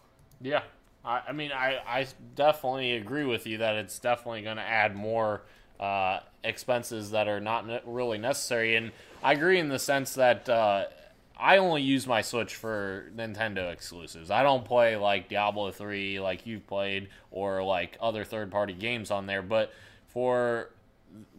[0.42, 0.64] Yeah,
[1.04, 4.96] I, I mean, I, I definitely agree with you that it's definitely going to add
[4.96, 5.42] more
[5.80, 8.76] uh, expenses that are not ne- really necessary.
[8.76, 10.86] And I agree in the sense that uh,
[11.42, 14.30] I only use my Switch for Nintendo exclusives.
[14.30, 19.10] I don't play like Diablo 3 like you've played or like other third party games
[19.10, 19.42] on there.
[19.42, 19.74] But
[20.06, 20.70] for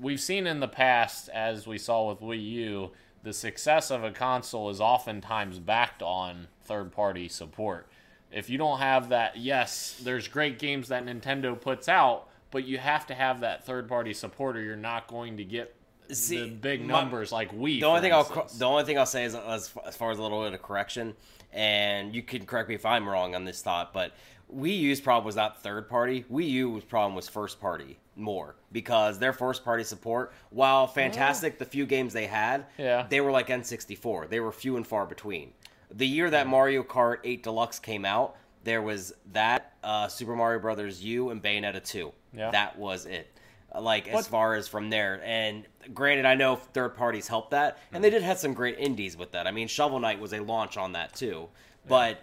[0.01, 2.91] we've seen in the past, as we saw with Wii U,
[3.23, 7.87] the success of a console is oftentimes backed on third party support.
[8.33, 12.79] If you don't have that, yes, there's great games that Nintendo puts out, but you
[12.79, 15.77] have to have that third party support or you're not going to get
[16.15, 17.81] See, the big my- numbers like we.
[17.81, 20.23] The only thing I'll the only thing I'll say is as, as far as a
[20.23, 21.15] little bit of correction,
[21.53, 24.13] and you can correct me if I'm wrong on this thought, but
[24.55, 26.25] Wii U's problem was not third party.
[26.31, 31.65] Wii U's problem was first party more because their first party support, while fantastic, the
[31.65, 33.07] few games they had, Yeah.
[33.09, 34.29] they were like N64.
[34.29, 35.53] They were few and far between.
[35.91, 40.59] The year that Mario Kart 8 Deluxe came out, there was that uh, Super Mario
[40.61, 42.13] Brothers U and Bayonetta 2.
[42.35, 42.51] Yeah.
[42.51, 43.32] That was it.
[43.79, 47.79] Like as What- far as from there, and granted, I know third parties helped that,
[47.93, 48.17] and they mm-hmm.
[48.17, 49.47] did have some great indies with that.
[49.47, 51.49] I mean, Shovel Knight was a launch on that too,
[51.89, 52.23] but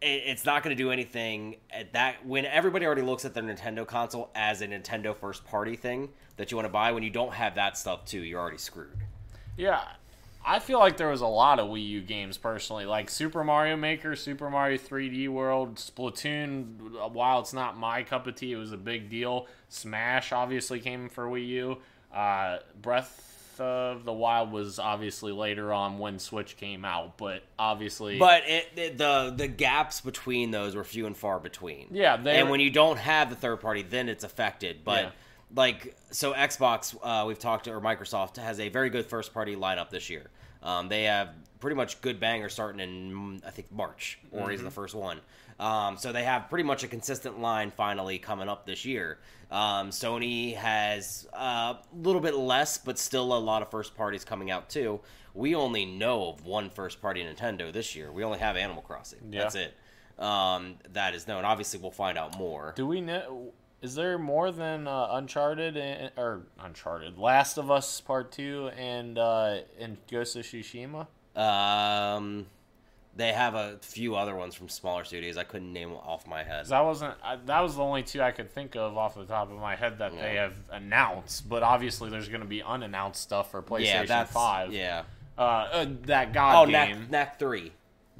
[0.00, 3.42] it, it's not going to do anything at that when everybody already looks at their
[3.42, 6.92] Nintendo console as a Nintendo first party thing that you want to buy.
[6.92, 8.98] When you don't have that stuff too, you're already screwed.
[9.56, 9.84] Yeah,
[10.46, 13.76] I feel like there was a lot of Wii U games personally, like Super Mario
[13.76, 17.10] Maker, Super Mario 3D World, Splatoon.
[17.12, 19.46] While it's not my cup of tea, it was a big deal.
[19.68, 21.78] Smash obviously came for Wii U.
[22.14, 28.18] Uh, Breath of the Wild was obviously later on when Switch came out, but obviously,
[28.18, 31.86] But it, it- the the gaps between those were few and far between.
[31.92, 34.84] Yeah, and when you don't have the third party, then it's affected.
[34.84, 35.10] But Yeah.
[35.54, 39.56] Like so, Xbox, uh, we've talked to, or Microsoft has a very good first party
[39.56, 40.30] lineup this year.
[40.62, 44.18] Um, they have pretty much good bangers starting in I think March.
[44.32, 44.64] Ori is Mm-hmm.
[44.66, 45.20] the first one.
[45.60, 49.18] Um, so they have pretty much a consistent line finally coming up this year.
[49.52, 54.50] Um, Sony has a little bit less, but still a lot of first parties coming
[54.50, 55.00] out too.
[55.32, 58.10] We only know of one first party Nintendo this year.
[58.10, 59.20] We only have Animal Crossing.
[59.30, 59.42] Yeah.
[59.42, 59.74] That's it.
[60.18, 61.44] Um, that is known.
[61.44, 62.72] Obviously, we'll find out more.
[62.76, 63.52] do we know?
[63.84, 69.18] Is there more than uh, Uncharted and, or Uncharted, Last of Us Part Two, and
[69.18, 71.06] uh, and Ghost of Tsushima?
[71.36, 72.46] Um,
[73.14, 75.36] they have a few other ones from smaller studios.
[75.36, 76.64] I couldn't name off my head.
[76.68, 79.52] that wasn't I, that was the only two I could think of off the top
[79.52, 81.46] of my head that they have announced.
[81.46, 84.72] But obviously, there's going to be unannounced stuff for PlayStation yeah, that's Five.
[84.72, 85.02] Yeah.
[85.36, 87.00] Uh, uh, that God Oh, game.
[87.00, 87.70] Knack, Knack Three.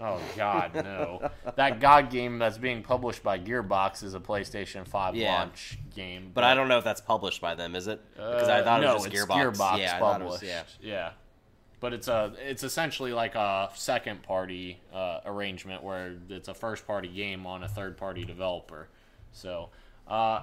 [0.01, 1.31] Oh God, no!
[1.55, 5.33] that God game that's being published by Gearbox is a PlayStation Five Yeah.
[5.39, 6.33] launch game.
[6.35, 8.01] But I don't know if that's published by them, is it?
[8.15, 9.55] Because Uh, I thought no, it was just it's Gearbox.
[9.57, 10.43] Gearbox yeah, it was- published.
[10.43, 10.63] yeah.
[10.81, 11.11] yeah.
[11.81, 16.87] But it's a it's essentially like a second party uh, arrangement where it's a first
[16.87, 18.89] party game on a third party developer.
[19.33, 19.69] So
[20.09, 20.41] uh,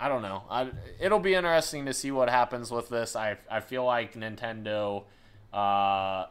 [0.00, 0.44] I don't know.
[0.50, 3.14] I, it'll be interesting to see what happens with this.
[3.14, 5.04] I I feel like Nintendo
[5.52, 6.26] uh,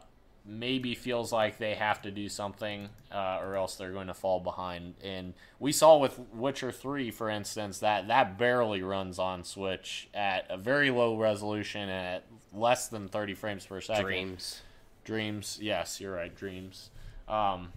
[0.48, 4.40] maybe feels like they have to do something, uh, or else they're going to fall
[4.40, 4.94] behind.
[5.04, 10.46] And we saw with Witcher Three, for instance, that that barely runs on Switch at
[10.48, 14.04] a very low resolution at less than 30 frames per second.
[14.04, 14.62] Dreams.
[15.04, 16.90] Dreams, yes, you're right, Dreams.
[17.28, 17.72] Um,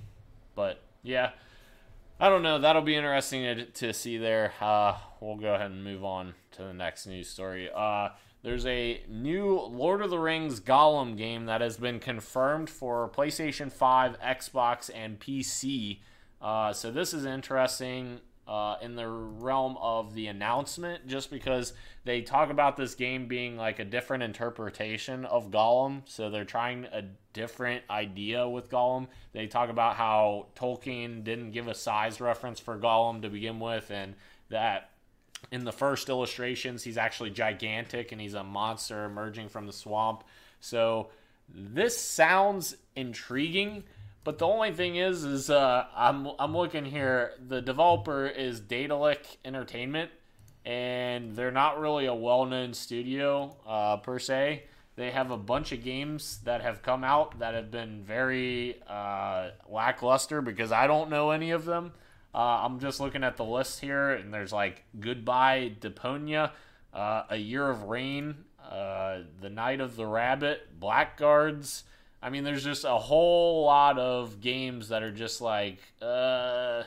[0.55, 1.31] but yeah,
[2.19, 2.60] I don't know.
[2.60, 4.53] That'll be interesting to, to see there.
[4.62, 7.69] Uh, we'll go ahead and move on to the next news story.
[7.73, 8.10] Uh,
[8.43, 13.71] there's a new Lord of the Rings Gollum game that has been confirmed for PlayStation
[13.71, 15.99] 5, Xbox, and PC.
[16.41, 21.73] Uh, so this is interesting uh, in the realm of the announcement, just because
[22.04, 26.01] they talk about this game being like a different interpretation of Gollum.
[26.06, 29.08] So they're trying a different idea with Gollum.
[29.34, 33.91] They talk about how Tolkien didn't give a size reference for Gollum to begin with,
[33.91, 34.15] and
[34.49, 34.90] that
[35.51, 40.23] in the first illustrations he's actually gigantic and he's a monster emerging from the swamp.
[40.60, 41.10] So
[41.54, 43.84] this sounds intriguing.
[44.23, 47.34] But the only thing is, is uh, I'm I'm looking here.
[47.47, 50.12] The developer is Daedalic Entertainment,
[50.63, 54.65] and they're not really a well-known studio uh, per se.
[54.95, 59.49] They have a bunch of games that have come out that have been very uh,
[59.67, 61.93] lackluster because I don't know any of them.
[62.34, 66.52] Uh, I'm just looking at the list here, and there's like Goodbye Deponia,
[66.94, 71.84] uh, A Year of Rain, uh, The Night of the Rabbit, Blackguards.
[72.22, 76.84] I mean, there's just a whole lot of games that are just like, uh,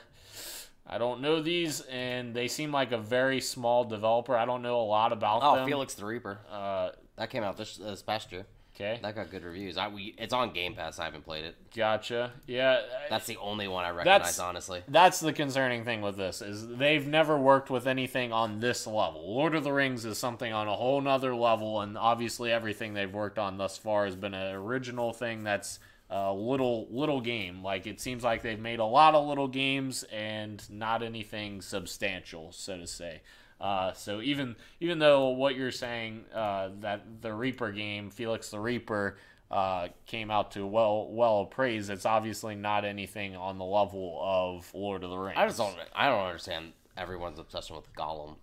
[0.86, 4.36] I don't know these, and they seem like a very small developer.
[4.36, 5.50] I don't know a lot about them.
[5.50, 5.66] Oh, them.
[5.68, 6.38] Felix the Reaper.
[6.50, 8.46] Uh, That came out this, this past year.
[8.74, 9.76] Okay, That got good reviews.
[9.76, 10.98] I we it's on Game Pass.
[10.98, 11.56] I haven't played it.
[11.74, 12.32] gotcha.
[12.46, 14.82] Yeah, That's the only one I recognize, That's- honestly.
[14.88, 19.34] that's the concerning thing with this is they've never worked with anything on this level.
[19.34, 23.12] Lord of the Rings is something on a whole nother level, and obviously everything they've
[23.12, 25.78] worked on thus far has been an original thing that's
[26.10, 27.62] a little little game.
[27.62, 32.52] Like it seems like they've made a lot of little games and not anything substantial,
[32.52, 33.22] so to say.
[33.60, 38.60] Uh, so even even though what you're saying uh, that the Reaper game, Felix the
[38.60, 39.16] Reaper,
[39.50, 44.70] uh, came out to well well praise, it's obviously not anything on the level of
[44.74, 45.38] Lord of the Rings.
[45.38, 45.76] I just don't.
[45.94, 48.36] I don't understand everyone's obsession with Gollum.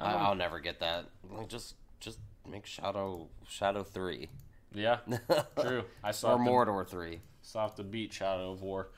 [0.00, 1.06] I, I'll never get that.
[1.30, 4.28] Like, just just make Shadow Shadow three
[4.72, 4.98] Yeah,
[5.60, 5.84] true.
[6.04, 7.20] I saw or Mordor three.
[7.42, 8.88] Still have to beat Shadow of War.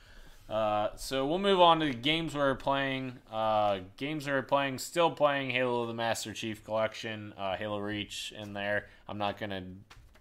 [0.49, 3.19] Uh, so we'll move on to the games we're playing.
[3.31, 8.53] Uh, games we're playing, still playing Halo the Master Chief Collection, uh, Halo Reach in
[8.53, 8.87] there.
[9.07, 9.63] I'm not going to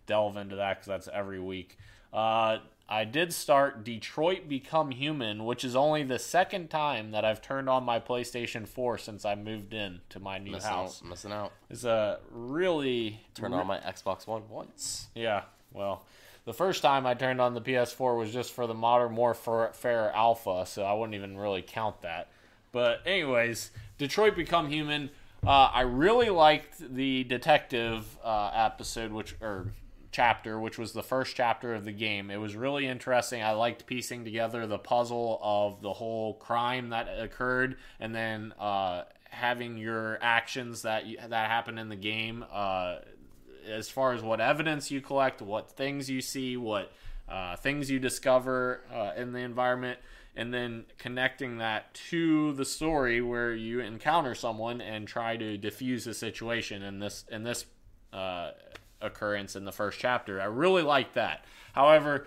[0.06, 1.78] delve into that because that's every week.
[2.12, 2.58] Uh,
[2.90, 7.68] I did start Detroit Become Human, which is only the second time that I've turned
[7.68, 11.02] on my PlayStation 4 since I moved in to my new Missing house.
[11.02, 11.08] out.
[11.08, 11.52] Missing out.
[11.68, 15.08] It's a really Turned on my Xbox One once.
[15.14, 16.06] yeah, well,
[16.48, 20.64] the first time I turned on the PS4 was just for the Modern Warfare Alpha,
[20.66, 22.28] so I wouldn't even really count that.
[22.72, 25.10] But anyways, Detroit Become Human.
[25.46, 29.66] Uh, I really liked the detective uh, episode, which or
[30.10, 32.30] chapter, which was the first chapter of the game.
[32.30, 33.42] It was really interesting.
[33.42, 39.02] I liked piecing together the puzzle of the whole crime that occurred, and then uh,
[39.28, 42.42] having your actions that that happen in the game.
[43.66, 46.92] As far as what evidence you collect, what things you see, what
[47.28, 49.98] uh, things you discover uh, in the environment,
[50.34, 56.04] and then connecting that to the story where you encounter someone and try to diffuse
[56.04, 57.66] the situation in this in this
[58.12, 58.52] uh,
[59.00, 60.40] occurrence in the first chapter.
[60.40, 61.44] I really like that.
[61.72, 62.26] However,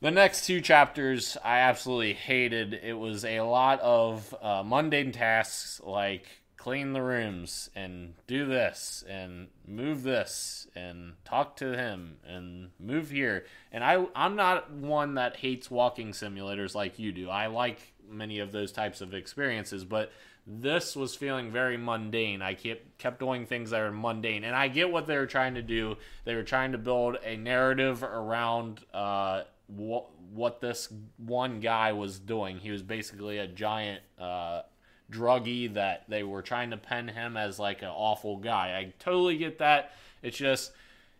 [0.00, 2.74] the next two chapters I absolutely hated.
[2.74, 6.26] It was a lot of uh, mundane tasks like
[6.64, 13.10] clean the rooms and do this and move this and talk to him and move
[13.10, 13.44] here.
[13.70, 17.28] And I I'm not one that hates walking simulators like you do.
[17.28, 20.10] I like many of those types of experiences, but
[20.46, 22.40] this was feeling very mundane.
[22.40, 25.56] I kept kept doing things that are mundane, and I get what they were trying
[25.56, 25.98] to do.
[26.24, 32.18] They were trying to build a narrative around uh, what what this one guy was
[32.18, 32.56] doing.
[32.56, 34.62] He was basically a giant uh,
[35.10, 38.76] druggy that they were trying to pen him as like an awful guy.
[38.76, 39.92] I totally get that.
[40.22, 40.72] It's just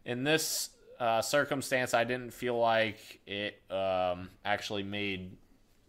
[0.05, 5.37] in this uh, circumstance, I didn't feel like it um, actually made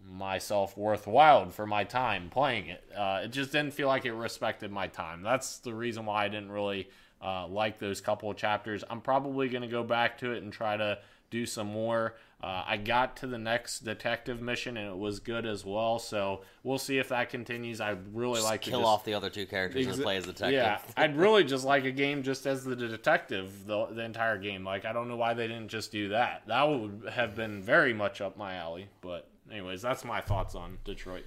[0.08, 2.84] myself worthwhile for my time playing it.
[2.96, 5.24] Uh, it just didn't feel like it respected my time.
[5.24, 6.90] That's the reason why I didn't really
[7.22, 8.84] uh, like those couple of chapters.
[8.90, 11.00] I'm probably going to go back to it and try to
[11.30, 12.16] do some more.
[12.44, 15.98] Uh, I got to the next detective mission and it was good as well.
[15.98, 17.82] So we'll see if that continues.
[17.82, 20.26] I really just like kill to just, off the other two characters and play as
[20.26, 20.54] the detective.
[20.54, 24.64] Yeah, I'd really just like a game just as the detective the, the entire game.
[24.64, 26.44] Like I don't know why they didn't just do that.
[26.48, 28.90] That would have been very much up my alley.
[29.02, 31.26] But anyways, that's my thoughts on Detroit.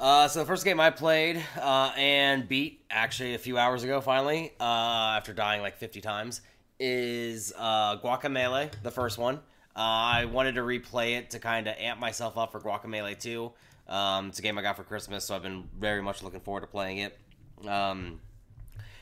[0.00, 4.00] Uh, so the first game I played uh, and beat actually a few hours ago,
[4.00, 6.40] finally, uh, after dying like 50 times,
[6.78, 9.36] is uh, Guacamelee, the first one.
[9.76, 13.52] Uh, I wanted to replay it to kind of amp myself up for Guacamelee 2.
[13.88, 16.60] Um, it's a game I got for Christmas, so I've been very much looking forward
[16.60, 17.18] to playing it.
[17.66, 18.20] Um,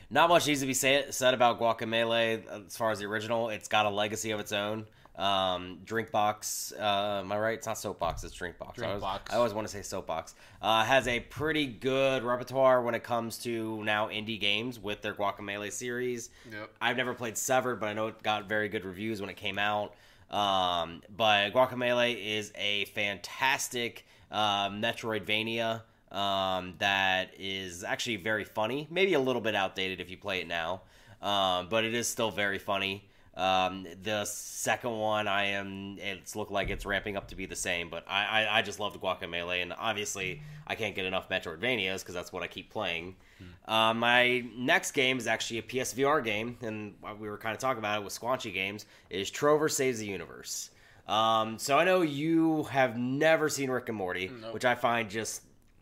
[0.09, 3.49] not much needs to be say, said about Guacamelee as far as the original.
[3.49, 4.85] It's got a legacy of its own.
[5.15, 7.57] Um, Drinkbox, uh, am I right?
[7.57, 8.81] It's not Soapbox, it's Drinkbox.
[8.81, 9.19] I, always, Drinkbox.
[9.31, 10.33] I always want to say Soapbox.
[10.61, 15.13] Uh, has a pretty good repertoire when it comes to now indie games with their
[15.13, 16.31] Guacamelee series.
[16.51, 16.71] Yep.
[16.81, 19.59] I've never played Severed, but I know it got very good reviews when it came
[19.59, 19.93] out.
[20.31, 28.87] Um, but Guacamelee is a fantastic uh, Metroidvania um, that is actually very funny.
[28.89, 30.81] Maybe a little bit outdated if you play it now,
[31.21, 33.05] um, but it is still very funny.
[33.35, 35.97] Um, the second one, I am.
[35.99, 38.79] It's looked like it's ramping up to be the same, but I, I, I just
[38.79, 42.69] loved the Guacamelee, and obviously I can't get enough Metroidvanias because that's what I keep
[42.69, 43.15] playing.
[43.67, 47.79] Uh, my next game is actually a PSVR game, and we were kind of talking
[47.79, 48.85] about it with Squanchy Games.
[49.09, 50.69] Is Trover Saves the Universe?
[51.07, 54.53] Um, so I know you have never seen Rick and Morty, Nope.
[54.53, 55.41] which I find just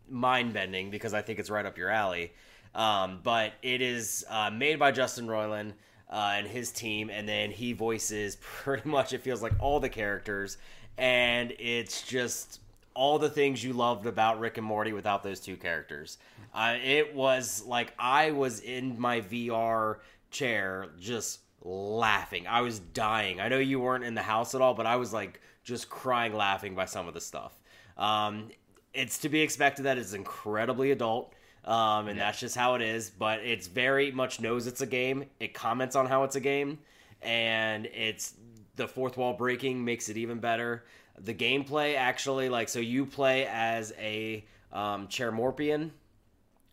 [0.10, 2.32] mind bending because I think it's right up your alley.
[2.74, 5.74] Um, but it is uh, made by Justin Roiland
[6.12, 9.90] uh, and his team, and then he voices pretty much it feels like all the
[9.90, 10.58] characters,
[10.98, 12.60] and it's just
[12.94, 16.18] all the things you loved about Rick and Morty without those two characters.
[16.54, 19.98] Uh, it was like I was in my VR
[20.30, 22.48] chair just laughing.
[22.48, 23.40] I was dying.
[23.40, 26.34] I know you weren't in the house at all, but I was like just crying
[26.34, 27.54] laughing by some of the stuff.
[27.98, 28.50] Um,
[28.94, 31.34] it's to be expected that it's incredibly adult.
[31.64, 35.26] Um, and that's just how it is, but it's very much knows it's a game.
[35.40, 36.80] It comments on how it's a game,
[37.22, 38.34] and it's
[38.78, 40.86] the fourth wall breaking makes it even better.
[41.20, 45.92] The gameplay actually, like, so you play as a um, Chairorpian,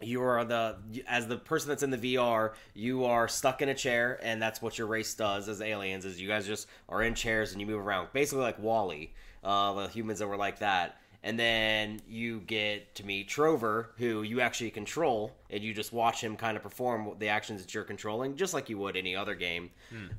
[0.00, 0.76] you are the
[1.06, 4.62] as the person that's in the VR, you are stuck in a chair, and that's
[4.62, 6.04] what your race does as aliens.
[6.04, 9.12] Is you guys just are in chairs and you move around, basically like WALL-E,
[9.42, 11.00] uh, the humans that were like that.
[11.24, 16.22] And then you get to meet Trover, who you actually control, and you just watch
[16.22, 19.34] him kind of perform the actions that you're controlling, just like you would any other
[19.34, 19.70] game.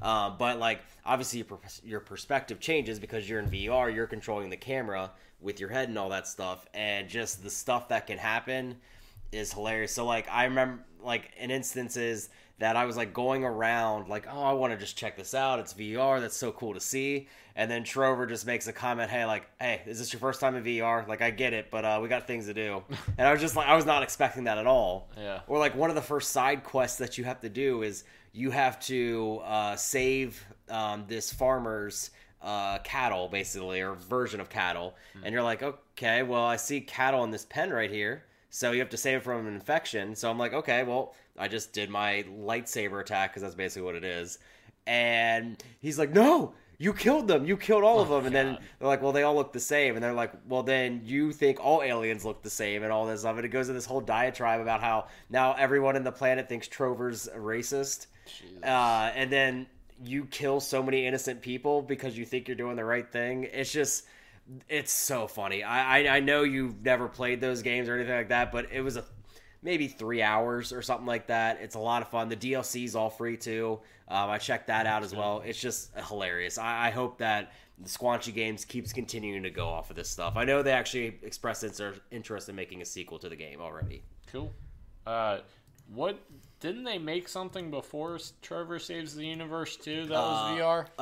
[0.02, 4.58] Uh, but like obviously your, your perspective changes because you're in VR, you're controlling the
[4.58, 8.76] camera with your head and all that stuff, and just the stuff that can happen
[9.32, 9.94] is hilarious.
[9.94, 12.30] So like I remember like in instances
[12.60, 15.60] that I was like going around like oh I want to just check this out.
[15.60, 16.22] It's VR.
[16.22, 17.28] That's so cool to see.
[17.56, 20.56] And then Trover just makes a comment, "Hey, like, hey, is this your first time
[20.56, 21.06] in VR?
[21.08, 22.84] Like, I get it, but uh, we got things to do."
[23.18, 25.10] And I was just like, I was not expecting that at all.
[25.18, 25.42] Yeah.
[25.48, 28.52] Or like one of the first side quests that you have to do is you
[28.52, 34.96] have to uh, save um, this farmer's uh, cattle, basically, or version of cattle.
[35.24, 38.24] And you're like, okay, well, I see cattle in this pen right here.
[38.50, 40.16] So you have to save it from an infection.
[40.16, 43.96] So I'm like, okay, well, I just did my lightsaber attack because that's basically what
[43.96, 44.38] it is.
[44.88, 47.46] and he's like, "No, you killed them.
[47.46, 49.60] You killed all of Oh, them." And then they're like, "Well, they all look the
[49.60, 53.06] same." And they're like, "Well, then you think all aliens look the same and all
[53.06, 56.12] this stuff." And it goes into this whole diatribe about how now everyone in the
[56.12, 58.08] planet thinks Trover's racist,
[58.64, 59.68] uh, and then
[60.04, 63.44] you kill so many innocent people because you think you're doing the right thing.
[63.52, 64.06] It's just.
[64.68, 65.62] It's so funny.
[65.64, 68.82] I, I I know you've never played those games or anything like that, but it
[68.82, 69.04] was a
[69.62, 71.60] maybe three hours or something like that.
[71.62, 72.30] It's a lot of fun.
[72.30, 73.80] The DLC is all free too.
[74.08, 75.42] Um, I checked that out as well.
[75.46, 76.58] It's just hilarious.
[76.58, 80.34] I, I hope that the Squanchy Games keeps continuing to go off of this stuff.
[80.36, 84.04] I know they actually expressed inter- interest in making a sequel to the game already.
[84.32, 84.52] Cool.
[85.06, 85.40] Uh,
[85.94, 86.20] what
[86.60, 90.06] didn't they make something before Trover Saves the Universe too?
[90.08, 90.86] That was VR.
[90.98, 91.02] Uh,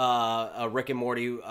[0.64, 1.46] uh, Rick and Morty, uh,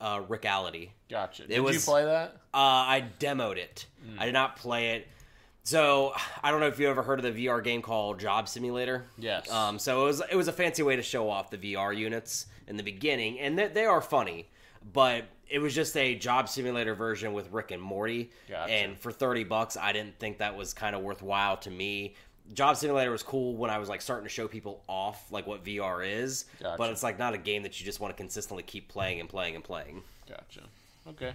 [0.00, 0.90] uh, Rickality.
[1.08, 1.46] Gotcha.
[1.46, 2.36] Did you was- play that?
[2.52, 3.86] Uh, I demoed it.
[4.18, 5.08] I did not play it.
[5.62, 9.04] So I don't know if you ever heard of the VR game called Job Simulator.
[9.18, 9.50] Yes.
[9.50, 12.46] Um, so it was it was a fancy way to show off the VR units
[12.66, 14.48] in the beginning, and they, they are funny,
[14.92, 18.30] but it was just a job simulator version with Rick and Morty.
[18.48, 18.72] Gotcha.
[18.72, 22.14] And for thirty bucks, I didn't think that was kind of worthwhile to me.
[22.52, 25.62] Job Simulator was cool when I was like starting to show people off like what
[25.64, 26.76] VR is, Gotcha.
[26.78, 29.28] but it's like not a game that you just want to consistently keep playing and
[29.28, 30.02] playing and playing.
[30.28, 30.62] Gotcha.
[31.08, 31.32] Okay.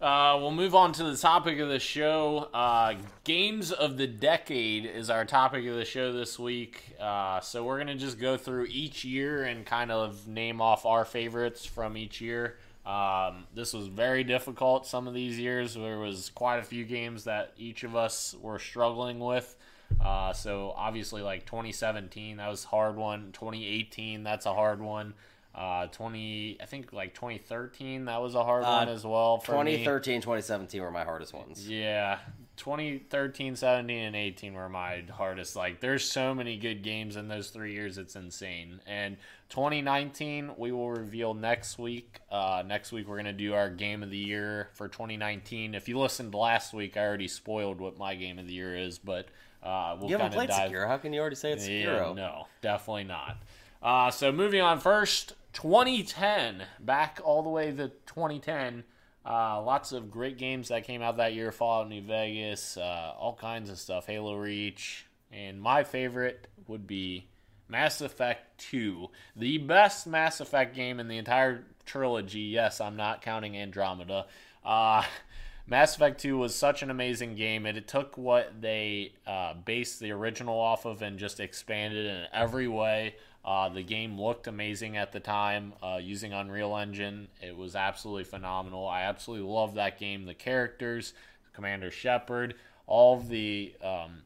[0.00, 2.48] Uh, we'll move on to the topic of the show.
[2.52, 6.94] Uh, games of the decade is our topic of the show this week.
[7.00, 11.04] Uh, so we're gonna just go through each year and kind of name off our
[11.04, 12.58] favorites from each year.
[12.84, 14.86] Um, this was very difficult.
[14.86, 18.58] Some of these years there was quite a few games that each of us were
[18.58, 19.56] struggling with.
[20.04, 23.30] Uh, so obviously, like 2017, that was a hard one.
[23.32, 25.14] 2018, that's a hard one.
[25.54, 29.38] Uh, 20, I think like 2013, that was a hard one as well.
[29.38, 29.72] For me.
[29.76, 31.68] 2013, 2017 were my hardest ones.
[31.68, 32.18] Yeah,
[32.56, 35.54] 2013, 17, and 18 were my hardest.
[35.54, 38.80] Like, there's so many good games in those three years, it's insane.
[38.84, 39.16] And
[39.50, 42.18] 2019, we will reveal next week.
[42.30, 45.74] Uh, next week, we're going to do our game of the year for 2019.
[45.76, 48.98] If you listened last week, I already spoiled what my game of the year is,
[48.98, 49.28] but
[49.62, 50.70] uh, we'll You haven't played dive.
[50.72, 50.88] Sekiro.
[50.88, 52.16] How can you already say it's Yeah, Sekiro?
[52.16, 53.38] no, definitely not.
[53.82, 58.84] Uh, so moving on first, 2010, back all the way to 2010.
[59.26, 63.34] Uh, lots of great games that came out that year: Fallout New Vegas, uh, all
[63.34, 67.28] kinds of stuff, Halo Reach, and my favorite would be
[67.68, 72.40] Mass Effect 2, the best Mass Effect game in the entire trilogy.
[72.40, 74.26] Yes, I'm not counting Andromeda.
[74.62, 75.04] Uh,
[75.66, 79.98] Mass Effect 2 was such an amazing game, and it took what they uh, based
[79.98, 83.14] the original off of and just expanded in every way.
[83.44, 87.28] Uh, the game looked amazing at the time uh, using Unreal Engine.
[87.42, 88.88] It was absolutely phenomenal.
[88.88, 90.24] I absolutely love that game.
[90.24, 91.12] The characters,
[91.52, 92.54] Commander Shepard,
[92.86, 94.22] all of the um,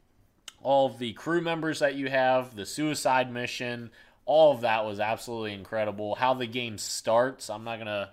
[0.63, 3.91] all of the crew members that you have, the suicide mission,
[4.25, 6.15] all of that was absolutely incredible.
[6.15, 8.11] How the game starts, I'm not gonna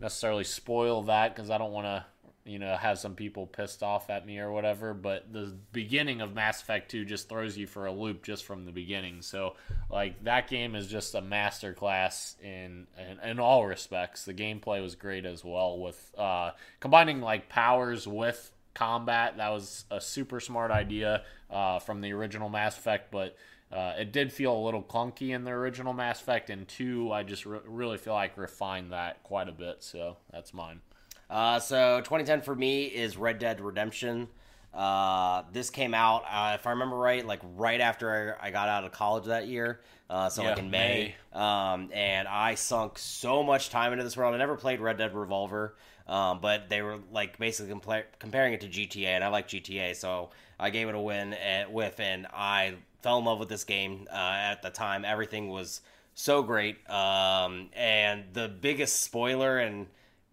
[0.00, 2.04] necessarily spoil that because I don't want to,
[2.46, 4.94] you know, have some people pissed off at me or whatever.
[4.94, 8.64] But the beginning of Mass Effect 2 just throws you for a loop just from
[8.64, 9.22] the beginning.
[9.22, 9.54] So,
[9.90, 14.24] like, that game is just a masterclass in, in in all respects.
[14.24, 19.36] The gameplay was great as well with uh, combining like powers with combat.
[19.38, 23.36] That was a super smart idea uh, from the original Mass Effect, but.
[23.68, 27.24] Uh, it did feel a little clunky in the original Mass Effect, and two, I
[27.24, 29.82] just re- really feel like refined that quite a bit.
[29.82, 30.82] So that's mine.
[31.28, 34.28] Uh, so 2010 for me is Red Dead Redemption.
[34.72, 38.68] Uh, this came out, uh, if I remember right, like right after I, I got
[38.68, 39.80] out of college that year.
[40.08, 41.14] Uh, so like in May.
[41.32, 44.34] Um, and I sunk so much time into this world.
[44.34, 48.60] I never played Red Dead Revolver, um, but they were like basically compla- comparing it
[48.60, 52.26] to GTA, and I like GTA, so I gave it a win at, with, and
[52.32, 55.04] I fell in love with this game uh, at the time.
[55.04, 55.80] Everything was
[56.14, 56.88] so great.
[56.90, 59.86] Um, and the biggest spoiler and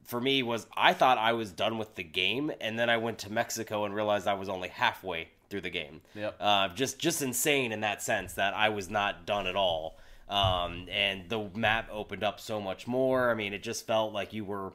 [0.04, 3.20] for me was I thought I was done with the game, and then I went
[3.20, 6.02] to Mexico and realized I was only halfway through the game.
[6.16, 6.36] Yep.
[6.40, 9.98] Uh, just just insane in that sense that I was not done at all.
[10.30, 13.30] Um, and the map opened up so much more.
[13.30, 14.74] I mean, it just felt like you were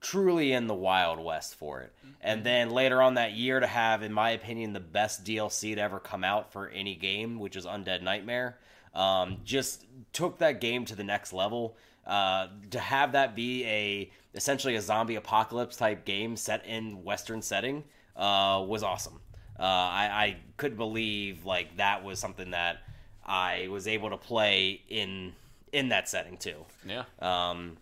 [0.00, 1.92] truly in the Wild West for it.
[2.20, 5.80] And then later on that year to have, in my opinion, the best DLC to
[5.80, 8.58] ever come out for any game, which is Undead Nightmare,
[8.94, 11.76] um, just took that game to the next level.
[12.06, 17.42] Uh, to have that be a essentially a zombie apocalypse type game set in Western
[17.42, 17.82] setting
[18.16, 19.20] uh, was awesome.
[19.58, 22.78] Uh, I, I couldn't believe like that was something that
[23.24, 25.32] I was able to play in
[25.72, 26.64] in that setting too.
[26.86, 27.04] Yeah.
[27.20, 27.76] Um,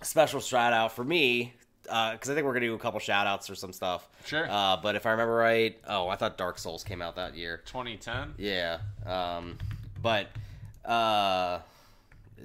[0.00, 3.48] special shout out for me because I think we're gonna do a couple shout outs
[3.50, 4.08] or some stuff.
[4.24, 4.46] Sure.
[4.50, 7.62] Uh, but if I remember right, oh, I thought Dark Souls came out that year.
[7.66, 8.34] 2010.
[8.38, 8.78] Yeah.
[9.06, 9.58] Um,
[10.02, 10.28] but
[10.84, 11.60] uh,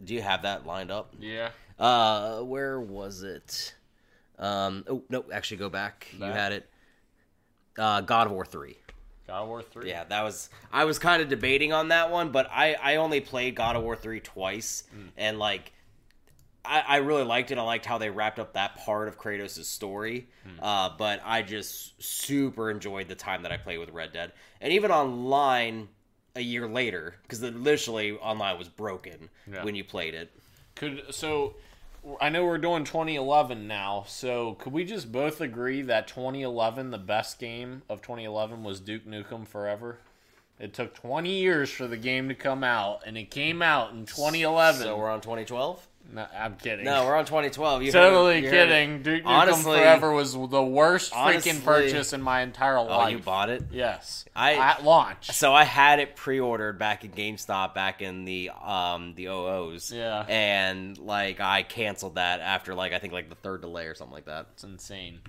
[0.04, 1.14] Do you have that lined up?
[1.20, 1.50] Yeah.
[1.80, 3.74] Uh, where was it?
[4.40, 6.08] Um, oh no, actually, go back.
[6.18, 6.70] You had it.
[7.78, 8.78] Uh, God of War three.
[9.28, 9.90] God of War 3.
[9.90, 10.50] Yeah, that was.
[10.72, 13.84] I was kind of debating on that one, but I I only played God of
[13.84, 14.84] War three twice,
[15.18, 15.74] and like.
[16.70, 17.58] I, I really liked it.
[17.58, 20.28] I liked how they wrapped up that part of Kratos' story.
[20.62, 24.34] Uh, but I just super enjoyed the time that I played with Red Dead.
[24.60, 25.88] And even online
[26.38, 29.64] a year later, because initially online was broken Yeah.
[29.64, 30.30] when you played it.
[30.76, 31.56] Could so
[32.22, 34.06] I know we're doing 2011 now.
[34.08, 39.06] So could we just both agree that 2011 the best game of 2011 was Duke
[39.06, 39.98] Nukem Forever?
[40.60, 44.06] It took 20 years for the game to come out and it came out in
[44.06, 44.82] 2011.
[44.84, 45.88] So we're on 2012?
[46.14, 46.86] No, I'm kidding.
[46.86, 47.84] No, we're on 2012.
[47.84, 49.04] You totally heard it- you heard kidding.
[49.04, 52.88] Duke Nukem Honestly- Forever was the worst Honestly- freaking purchase in my entire life.
[52.90, 53.64] Oh, you bought it?
[53.72, 54.26] Yes.
[54.36, 55.32] I- at launch.
[55.32, 59.92] So I had it pre-ordered back in GameStop back in the um the OOs.
[59.92, 60.26] Yeah.
[60.28, 64.14] And like I canceled that after like I think like the third delay or something
[64.16, 64.48] like that.
[64.54, 65.20] It's insane.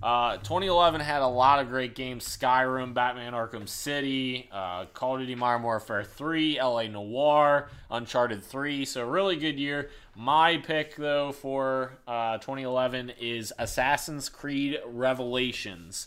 [0.00, 5.20] Uh, 2011 had a lot of great games: Skyrim, Batman: Arkham City, uh, Call of
[5.20, 8.84] Duty: Modern Warfare 3, LA Noire, Uncharted 3.
[8.84, 9.90] So really good year.
[10.14, 16.06] My pick though for uh, 2011 is Assassin's Creed Revelations.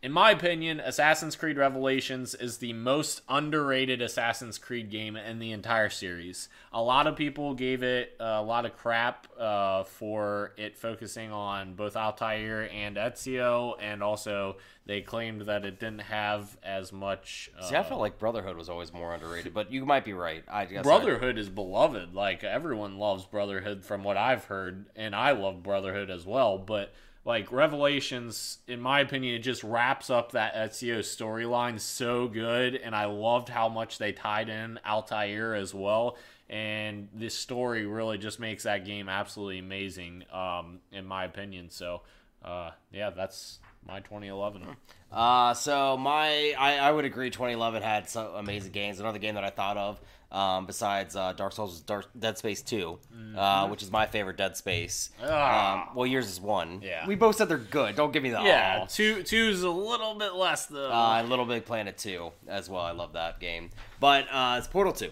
[0.00, 5.50] In my opinion, Assassin's Creed Revelations is the most underrated Assassin's Creed game in the
[5.50, 6.48] entire series.
[6.72, 11.74] A lot of people gave it a lot of crap uh, for it focusing on
[11.74, 17.50] both Altair and Ezio, and also they claimed that it didn't have as much.
[17.58, 20.44] Uh, See, I felt like Brotherhood was always more underrated, but you might be right.
[20.46, 22.14] I guess I- Brotherhood is beloved.
[22.14, 26.56] Like everyone loves Brotherhood from what I've heard, and I love Brotherhood as well.
[26.56, 26.94] But
[27.28, 32.94] like Revelations, in my opinion, it just wraps up that Ezio storyline so good, and
[32.96, 36.16] I loved how much they tied in Altair as well.
[36.48, 41.68] And this story really just makes that game absolutely amazing, um, in my opinion.
[41.68, 42.00] So,
[42.42, 44.62] uh, yeah, that's my 2011.
[45.10, 47.30] Uh, so my, I, I would agree.
[47.30, 49.00] 2011 had some amazing games.
[49.00, 50.00] Another game that I thought of,
[50.30, 52.98] um, besides uh, Dark Souls, is Dark, Dead Space 2,
[53.36, 55.10] uh, which is my favorite Dead Space.
[55.24, 55.88] Ah.
[55.88, 56.82] Um, well, yours is one.
[56.82, 57.06] Yeah.
[57.06, 57.96] we both said they're good.
[57.96, 58.86] Don't give me the Yeah, aw.
[58.86, 60.90] two two's a little bit less though.
[60.92, 62.82] Uh, Little Big Planet 2 as well.
[62.82, 63.70] I love that game.
[64.00, 65.10] But uh, it's Portal 2.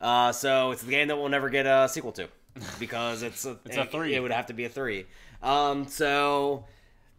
[0.00, 2.28] Uh, so it's the game that we'll never get a sequel to
[2.78, 4.14] because it's a, It's a three.
[4.14, 5.06] It would have to be a three.
[5.42, 6.64] Um, so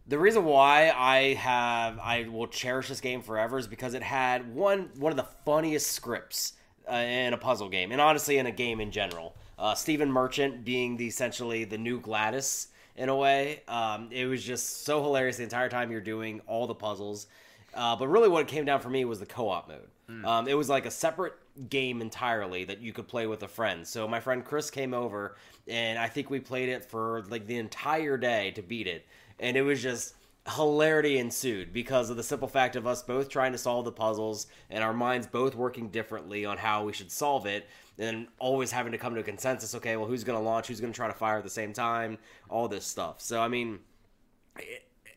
[0.08, 4.54] the reason why I have I will cherish this game forever is because it had
[4.54, 6.54] one one of the funniest scripts
[6.90, 9.36] uh, in a puzzle game, and honestly in a game in general.
[9.58, 13.62] Uh, Stephen Merchant being the essentially the new GLaDOS in a way.
[13.68, 17.26] Um, it was just so hilarious the entire time you're doing all the puzzles.
[17.74, 19.88] Uh, but really, what it came down for me was the co-op mode.
[20.24, 21.34] Um, it was like a separate
[21.68, 23.86] game entirely that you could play with a friend.
[23.86, 25.36] So my friend Chris came over,
[25.66, 29.06] and I think we played it for like the entire day to beat it,
[29.40, 30.14] and it was just
[30.54, 34.46] hilarity ensued because of the simple fact of us both trying to solve the puzzles
[34.70, 37.66] and our minds both working differently on how we should solve it
[37.98, 40.80] and always having to come to a consensus okay well who's going to launch who's
[40.80, 42.16] going to try to fire at the same time
[42.48, 43.78] all this stuff so i mean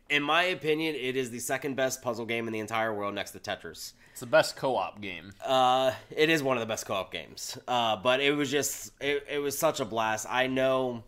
[0.10, 3.32] in my opinion it is the second best puzzle game in the entire world next
[3.32, 5.32] to tetris it's the best co-op game.
[5.46, 7.58] uh, it is one of the best co-op games.
[7.66, 10.28] Uh, but it was just it, it was such a blast.
[10.30, 11.06] I know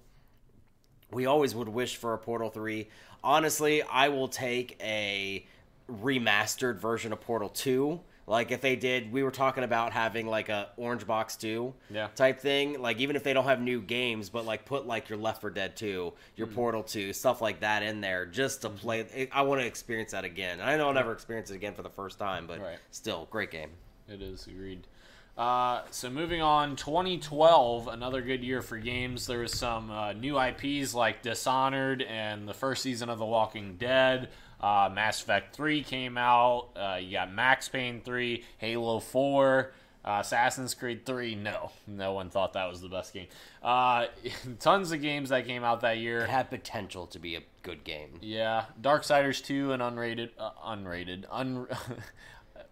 [1.13, 2.87] we always would wish for a Portal 3.
[3.23, 5.45] Honestly, I will take a
[5.89, 7.99] remastered version of Portal 2.
[8.25, 12.07] Like if they did, we were talking about having like a Orange Box 2 Yeah.
[12.15, 12.81] type thing.
[12.81, 15.49] Like even if they don't have new games, but like put like your Left 4
[15.49, 16.55] Dead 2, your Mm.
[16.55, 19.27] Portal 2, stuff like that in there just to play.
[19.31, 20.61] I want to experience that again.
[20.61, 22.79] I know I'll never experience it again for the first time, but Right.
[22.91, 23.71] still, great game.
[24.07, 24.87] It is agreed.
[25.37, 29.25] Uh, so moving on, 2012, another good year for games.
[29.25, 33.75] There was some uh, new IPs like Dishonored and the first season of The Walking
[33.77, 34.29] Dead.
[34.61, 36.69] Uh, Mass Effect 3 came out.
[36.75, 39.73] Uh, you got Max Payne 3, Halo 4,
[40.05, 41.35] uh, Assassin's Creed 3.
[41.35, 43.27] No, no one thought that was the best game.
[43.63, 44.05] Uh,
[44.59, 46.19] tons of games that came out that year.
[46.19, 48.19] It had potential to be a good game.
[48.21, 51.67] Yeah, Darksiders 2 and unrated, uh, unrated, un.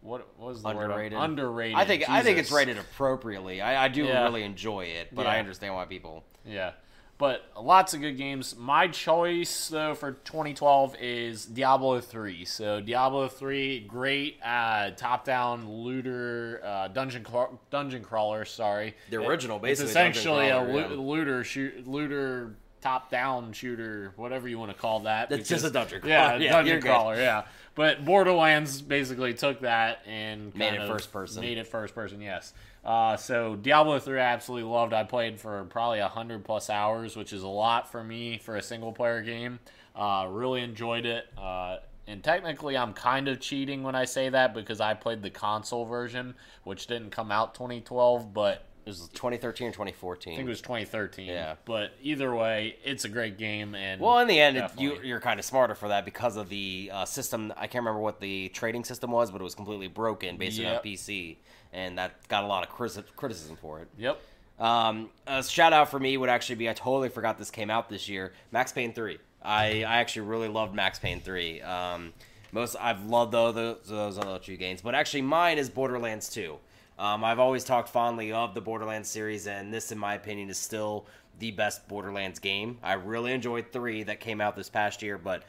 [0.01, 1.17] what, what was the Underrated.
[1.17, 1.23] word?
[1.23, 1.77] Underrated.
[1.77, 3.61] I think I think it's rated appropriately.
[3.61, 4.23] I, I do Yeah.
[4.23, 6.23] really enjoy it, but I understand why people.
[6.45, 6.71] Yeah.
[7.17, 8.55] But lots of good games.
[8.57, 12.45] My choice though for 2012 is Diablo 3.
[12.45, 18.43] So Diablo 3, great uh, top-down looter uh, dungeon craw- dungeon crawler.
[18.43, 20.99] Sorry, The original, It- It's basically, dungeon essentially a crawler, loo- yeah.
[21.09, 25.31] looter shoot looter top-down shooter, whatever you want to call that.
[25.31, 26.39] It's just a dungeon Yeah, crawler.
[26.43, 26.87] Yeah, dungeon you're good.
[26.89, 27.15] crawler.
[27.15, 27.45] Yeah.
[27.75, 31.41] But Borderlands basically took that and Made it first person.
[31.41, 32.21] Made it first person.
[32.21, 32.53] Yes.
[32.83, 34.93] Uh, so Diablo 3 I absolutely loved.
[34.93, 38.61] I played for probably 100 plus hours, which is a lot for me for a
[38.61, 39.59] single player game.
[39.95, 41.27] Uh, really enjoyed it.
[41.37, 41.77] Uh,
[42.07, 45.85] and technically, I'm kind of cheating when I say that because I played the console
[45.85, 48.65] version, which didn't come out 2012, but
[48.99, 50.33] was 2013 or 2014.
[50.33, 51.27] I think it was 2013.
[51.27, 51.55] Yeah.
[51.65, 53.73] But either way, it's a great game.
[53.75, 56.49] And Well, in the end, it, you, you're kind of smarter for that because of
[56.49, 57.53] the uh, system.
[57.57, 60.81] I can't remember what the trading system was, but it was completely broken basically on
[60.81, 61.37] PC,
[61.73, 63.87] and that got a lot of criti- criticism for it.
[63.97, 64.19] Yep.
[64.59, 67.89] Um, a shout out for me would actually be I totally forgot this came out
[67.89, 68.33] this year.
[68.51, 69.17] Max Payne 3.
[69.41, 71.61] I, I actually really loved Max Payne 3.
[71.61, 72.13] Um,
[72.51, 76.57] most I've loved those, those, those other two games, but actually mine is Borderlands 2.
[77.01, 80.59] Um, I've always talked fondly of the Borderlands series, and this, in my opinion, is
[80.59, 81.07] still
[81.39, 82.77] the best Borderlands game.
[82.83, 85.41] I really enjoyed 3 that came out this past year, but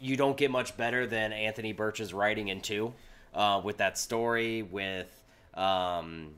[0.00, 2.90] you don't get much better than Anthony Burch's writing in 2
[3.34, 5.08] uh, with that story, with.
[5.52, 6.30] Um,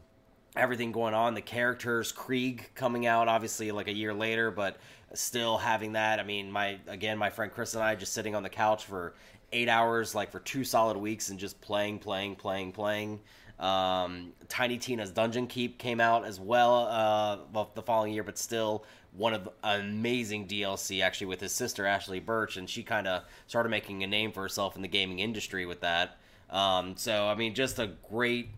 [0.57, 1.35] everything going on.
[1.35, 4.79] The characters, Krieg coming out obviously like a year later, but
[5.15, 6.19] still having that.
[6.19, 9.15] I mean, my again, my friend Chris and I just sitting on the couch for
[9.53, 13.21] eight hours, like for two solid weeks, and just playing, playing, playing, playing.
[13.59, 18.85] Um, Tiny Tina's Dungeon Keep came out as well uh, the following year, but still
[19.13, 23.71] one of amazing DLC actually with his sister Ashley Burch, and she kind of started
[23.71, 26.19] making a name for herself in the gaming industry with that.
[26.51, 28.51] Um, so I mean, just a great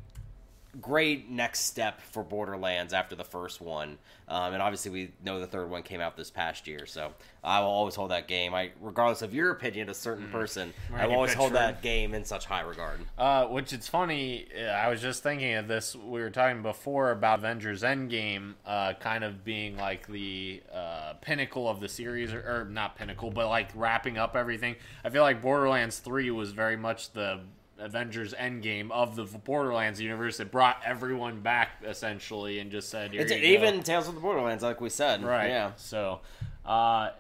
[0.81, 3.99] great next step for Borderlands after the first one.
[4.29, 7.61] Um, and obviously, we know the third one came out this past year, so I
[7.61, 8.55] will always hold that game.
[8.55, 12.25] I, regardless of your opinion, a certain person, I will always hold that game in
[12.25, 13.01] such high regard.
[13.17, 14.47] Uh, which it's funny.
[14.57, 15.97] uh, I was just thinking of this.
[15.97, 21.69] We were talking before about Avengers Endgame, uh, kind of being like the uh, pinnacle
[21.69, 24.77] of the series, or, or not pinnacle, but like wrapping up everything.
[25.05, 27.41] I feel like Borderlands Three was very much the
[27.79, 30.41] Avengers Endgame of the Borderlands universe.
[30.41, 34.15] It brought everyone back essentially, and just said, Here It's you go." even Tales of
[34.15, 35.23] the Borderlands, like we said.
[35.25, 35.49] Right.
[35.49, 35.73] Yeah.
[35.77, 36.21] So,
[36.65, 37.11] uh,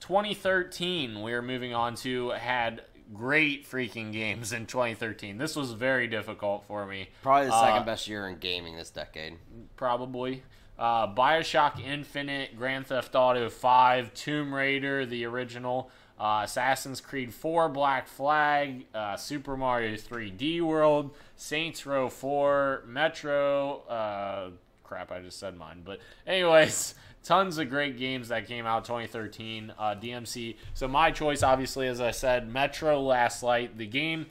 [0.00, 2.82] 2013, we're moving on to had
[3.14, 5.38] great freaking games in 2013.
[5.38, 7.08] This was very difficult for me.
[7.22, 9.36] Probably the Uh, second best year in gaming this decade.
[9.76, 10.42] Probably.
[10.78, 17.68] Uh, Bioshock Infinite, Grand Theft Auto 5, Tomb Raider, the original, uh, Assassin's Creed 4,
[17.68, 23.82] Black Flag, uh, Super Mario 3D World, Saints Row 4, Metro.
[23.88, 24.50] Uh,
[24.84, 25.82] crap, I just said mine.
[25.84, 29.72] But, anyways, tons of great games that came out 2013.
[29.78, 30.56] Uh, DMC.
[30.74, 33.78] So, my choice, obviously, as I said, Metro Last Light.
[33.78, 34.26] The game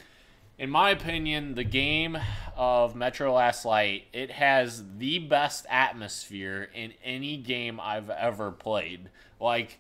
[0.60, 2.18] in my opinion, the game
[2.56, 9.10] of Metro Last Light, it has the best atmosphere in any game I've ever played.
[9.40, 9.80] Like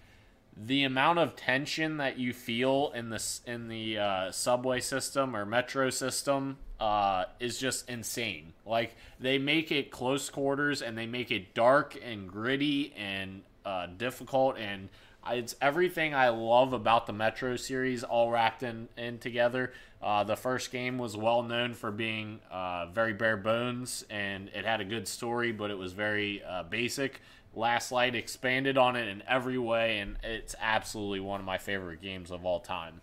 [0.66, 5.45] the amount of tension that you feel in this in the uh, subway system or
[5.45, 8.53] metro system uh, is just insane.
[8.66, 13.88] Like they make it close quarters and they make it dark and gritty and uh,
[13.97, 14.89] difficult and
[15.30, 19.74] it's everything I love about the Metro series all wrapped in, in together.
[20.01, 24.64] Uh, the first game was well known for being uh, very bare bones and it
[24.64, 27.22] had a good story, but it was very uh, basic.
[27.58, 32.01] Last Light expanded on it in every way, and it's absolutely one of my favorite
[32.01, 33.01] games of all time.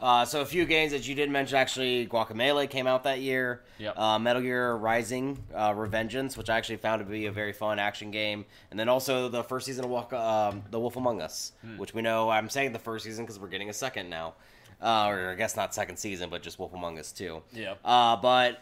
[0.00, 3.62] Uh, so a few games that you did mention actually, Guacamelee came out that year.
[3.78, 3.96] Yep.
[3.96, 7.78] Uh, Metal Gear Rising, uh, Revengeance, which I actually found to be a very fun
[7.78, 11.52] action game, and then also the first season of Walk, um, The Wolf Among Us,
[11.76, 14.34] which we know I'm saying the first season because we're getting a second now,
[14.82, 17.42] uh, or I guess not second season, but just Wolf Among Us too.
[17.52, 17.78] Yep.
[17.84, 18.60] Uh, but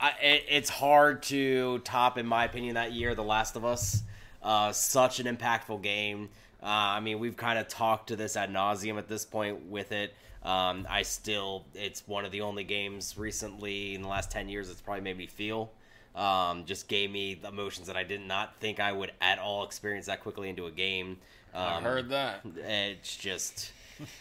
[0.00, 4.02] I, it, it's hard to top, in my opinion, that year The Last of Us.
[4.42, 6.28] Uh, such an impactful game.
[6.62, 9.92] Uh, I mean, we've kind of talked to this ad nauseum at this point with
[9.92, 10.14] it.
[10.44, 14.68] Um, I still, it's one of the only games recently in the last 10 years
[14.68, 15.70] that's probably made me feel.
[16.14, 19.64] Um, just gave me the emotions that I did not think I would at all
[19.64, 21.18] experience that quickly into a game.
[21.54, 22.44] Um, I heard that.
[22.56, 23.72] it's just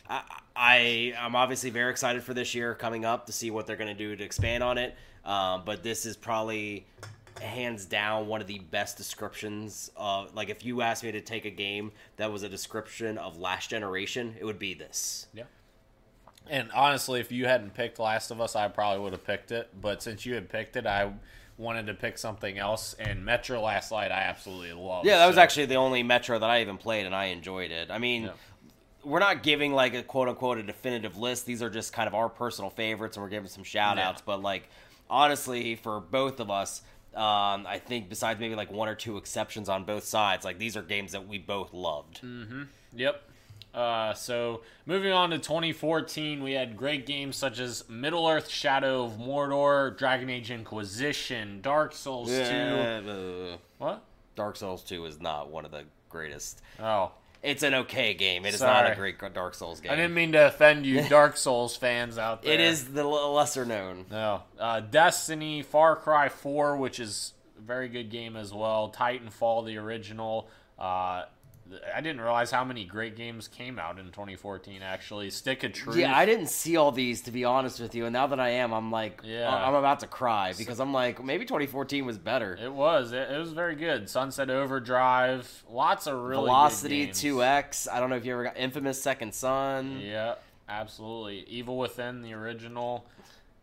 [0.10, 0.22] I,
[0.56, 3.96] I I'm obviously very excited for this year coming up to see what they're going
[3.96, 4.96] to do to expand on it.
[5.26, 6.86] Um, but this is probably
[7.40, 11.46] hands down one of the best descriptions of like if you asked me to take
[11.46, 15.28] a game that was a description of last generation, it would be this.
[15.34, 15.44] Yeah.
[16.50, 19.70] And honestly, if you hadn't picked Last of Us, I probably would have picked it.
[19.80, 21.14] But since you had picked it, I
[21.58, 22.96] wanted to pick something else.
[23.00, 26.40] And Metro Last Light, I absolutely loved Yeah, that was So- actually the only Metro
[26.40, 27.92] that I even played, and I enjoyed it.
[27.92, 28.32] I mean, Yeah.
[29.04, 31.46] we're not giving like a quote unquote a definitive list.
[31.46, 34.22] These are just kind of our personal favorites, and we're giving some shout outs.
[34.22, 34.26] Yeah.
[34.26, 34.68] But like,
[35.12, 36.82] honestly, for both of us,
[37.16, 40.78] um, I think besides maybe like one or two exceptions on both sides, like these
[40.78, 42.22] are games that we both loved.
[42.22, 42.68] Mm.
[42.96, 43.22] Yep.
[43.74, 49.06] Uh, so moving on to 2014, we had great games such as Middle Earth: Shadow
[49.06, 52.34] of Mordor, Dragon Age Inquisition, Dark Souls 2.
[52.42, 54.04] Uh, What?
[54.36, 56.62] Dark Souls 2 is not one of the greatest.
[56.80, 57.12] Oh,
[57.44, 58.46] It's an okay game.
[58.46, 59.92] It is not a great Dark Souls game.
[59.92, 62.54] I didn't mean to offend you, Dark Souls fans out there.
[62.54, 64.06] It is the lesser known.
[64.12, 64.44] No.
[64.60, 68.94] Uh, Destiny, Far Cry 4, which is a very good game as well.
[68.96, 70.50] Titanfall, the original.
[70.78, 71.24] Uh,
[71.96, 75.30] I didn't realize how many great games came out in 2014, actually.
[75.30, 75.96] Stick of Truth.
[75.98, 78.50] Yeah, I didn't see all these to be honest with you, and now that I
[78.50, 79.50] am, I'm like, Yeah.
[79.54, 82.58] I'm about to cry because I'm like, maybe 2014 was better.
[82.62, 83.12] It was.
[83.12, 84.10] It, it was very good.
[84.10, 85.64] Sunset Overdrive.
[85.70, 87.24] Lots of really Velocity good games.
[87.24, 87.88] 2X.
[87.92, 90.00] I don't know if you ever got Infamous Second Son.
[90.02, 90.36] Yeah,
[90.68, 91.46] absolutely.
[91.48, 93.06] Evil Within, the original.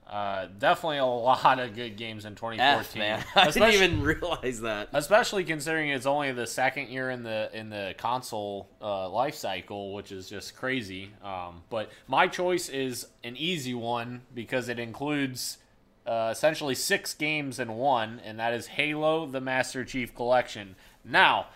[0.09, 2.63] Uh, definitely a lot of good games in 2014.
[2.79, 4.89] F man, I didn't even realize that.
[4.95, 9.93] especially considering it's only the second year in the in the console uh, life cycle,
[9.93, 11.11] which is just crazy.
[11.23, 15.59] Um, but my choice is an easy one because it includes
[16.07, 20.75] uh, essentially six games in one, and that is Halo: The Master Chief Collection.
[21.05, 21.49] Now,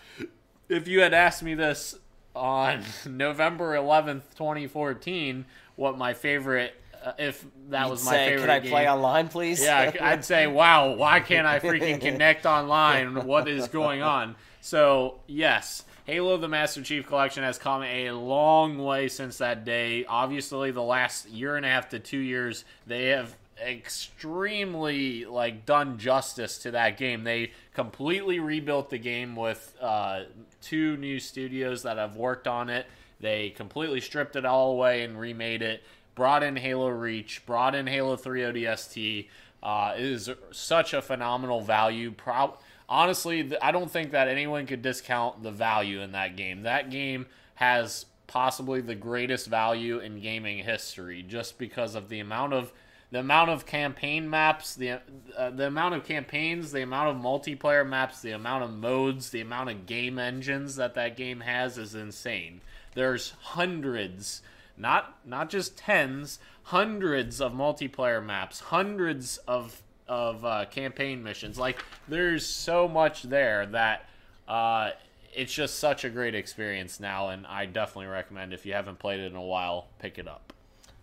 [0.68, 1.98] if you had asked me this
[2.36, 5.46] on November 11th, 2014,
[5.76, 6.74] what my favorite,
[7.18, 9.62] if that was my Say, favorite, can I game, play online, please?
[9.62, 13.26] yeah, I'd say, wow, why can't I freaking connect online?
[13.26, 14.36] What is going on?
[14.61, 20.05] So, yes, Halo the Master Chief Collection has come a long way since that day.
[20.05, 25.98] Obviously, the last year and a half to two years, they have extremely like done
[25.98, 27.24] justice to that game.
[27.24, 30.24] They completely rebuilt the game with uh,
[30.61, 32.86] two new studios that have worked on it.
[33.20, 35.82] They completely stripped it all away and remade it.
[36.14, 39.28] Brought in Halo Reach, brought in Halo 3 ODST.
[39.62, 42.10] Uh, is such a phenomenal value.
[42.10, 42.58] Pro-
[42.88, 46.62] honestly, I don't think that anyone could discount the value in that game.
[46.62, 52.54] That game has possibly the greatest value in gaming history, just because of the amount
[52.54, 52.72] of
[53.12, 55.00] the amount of campaign maps, the
[55.36, 59.42] uh, the amount of campaigns, the amount of multiplayer maps, the amount of modes, the
[59.42, 62.62] amount of game engines that that game has is insane.
[62.94, 64.40] There's hundreds,
[64.76, 71.58] not not just tens, hundreds of multiplayer maps, hundreds of of uh, campaign missions.
[71.58, 74.08] Like there's so much there that
[74.48, 74.90] uh,
[75.34, 79.20] it's just such a great experience now, and I definitely recommend if you haven't played
[79.20, 80.52] it in a while, pick it up.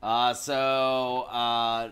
[0.01, 1.89] Uh, so uh,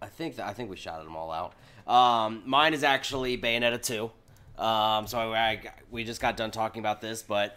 [0.00, 1.54] I think I think we shouted them all out.
[1.86, 4.10] Um, mine is actually Bayonetta two.
[4.62, 5.60] Um, so I, I
[5.90, 7.56] we just got done talking about this, but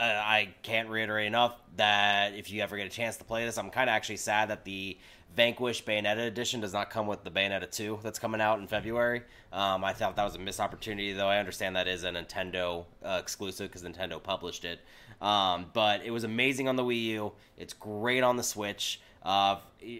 [0.00, 3.58] uh, I can't reiterate enough that if you ever get a chance to play this,
[3.58, 4.96] I'm kind of actually sad that the
[5.36, 9.22] Vanquish Bayonetta edition does not come with the Bayonetta 2 that's coming out in February.
[9.52, 12.86] Um, I thought that was a missed opportunity, though I understand that is a Nintendo
[13.04, 14.80] uh, exclusive because Nintendo published it.
[15.20, 17.32] Um, but it was amazing on the Wii U.
[17.58, 19.00] It's great on the Switch.
[19.22, 19.56] Uh,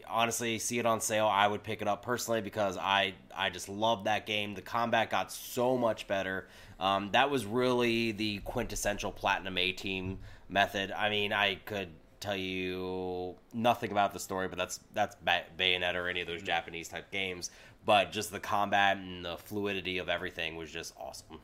[0.09, 1.27] honestly, see it on sale.
[1.27, 4.55] I would pick it up personally because I I just love that game.
[4.55, 6.49] The combat got so much better.
[6.79, 10.19] Um, that was really the quintessential Platinum A Team
[10.49, 10.91] method.
[10.93, 11.89] I mean, I could
[12.21, 16.43] tell you nothing about the story, but that's that's Ba- Bayonetta or any of those
[16.43, 17.51] Japanese type games.
[17.85, 21.41] But just the combat and the fluidity of everything was just awesome.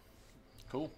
[0.71, 0.91] Cool.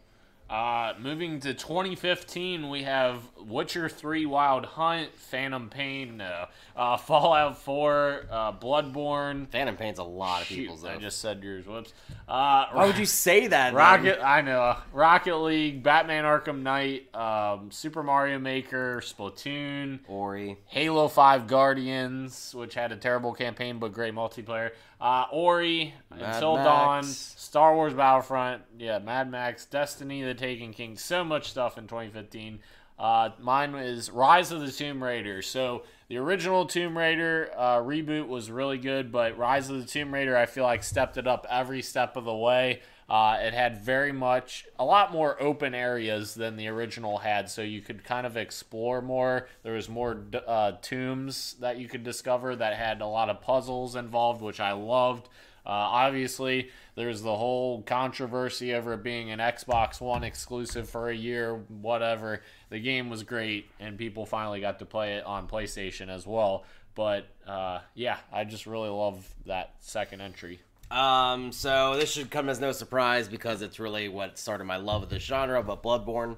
[0.51, 7.59] Uh, moving to 2015, we have Witcher 3 Wild Hunt, Phantom Pain, uh, uh, Fallout
[7.59, 9.47] 4, uh, Bloodborne.
[9.49, 10.87] Phantom Pain's a lot of Shoot, people's.
[10.87, 11.67] I just said yours.
[11.67, 11.93] Whoops.
[12.27, 13.51] Uh, Why would you say that?
[13.51, 13.75] then?
[13.75, 14.77] Rocket, I know.
[14.95, 20.57] Rocket League, Batman Arkham Knight, um, Super Mario Maker, Splatoon, Ori.
[20.67, 24.71] Halo 5 Guardians, which had a terrible campaign but great multiplayer.
[25.01, 26.67] Uh, Ori, Until Max.
[26.67, 31.87] Dawn, Star Wars Battlefront, yeah, Mad Max, Destiny, The Taken King, so much stuff in
[31.87, 32.59] 2015.
[32.99, 35.41] Uh, mine is Rise of the Tomb Raider.
[35.41, 40.13] So the original Tomb Raider uh, reboot was really good, but Rise of the Tomb
[40.13, 42.81] Raider, I feel like stepped it up every step of the way.
[43.09, 47.63] Uh, it had very much a lot more open areas than the original had, so
[47.63, 49.49] you could kind of explore more.
[49.63, 53.97] There was more uh, tombs that you could discover that had a lot of puzzles
[53.97, 55.29] involved, which I loved.
[55.65, 61.15] Uh, obviously, there's the whole controversy over it being an Xbox One exclusive for a
[61.15, 62.43] year, whatever.
[62.69, 66.65] The game was great, and people finally got to play it on PlayStation as well.
[66.95, 70.61] But uh, yeah, I just really love that second entry.
[70.91, 75.03] Um, so this should come as no surprise because it's really what started my love
[75.03, 75.63] of this genre.
[75.63, 76.37] But Bloodborne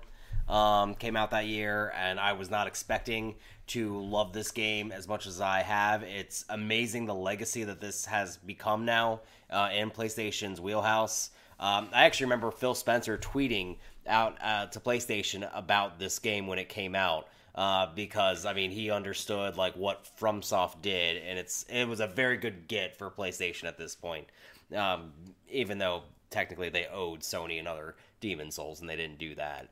[0.49, 3.37] um, came out that year, and I was not expecting
[3.69, 6.03] to love this game as much as I have.
[6.03, 9.21] It's amazing the legacy that this has become now
[9.51, 11.31] uh, in PlayStation's wheelhouse.
[11.61, 13.77] Um, I actually remember Phil Spencer tweeting
[14.09, 17.29] out uh, to PlayStation about this game when it came out.
[17.55, 22.07] uh, because I mean he understood like what FromSoft did, and it's it was a
[22.07, 24.27] very good get for PlayStation at this point.
[24.75, 25.13] Um,
[25.49, 29.69] even though technically they owed Sony another Demon Souls, and they didn't do that.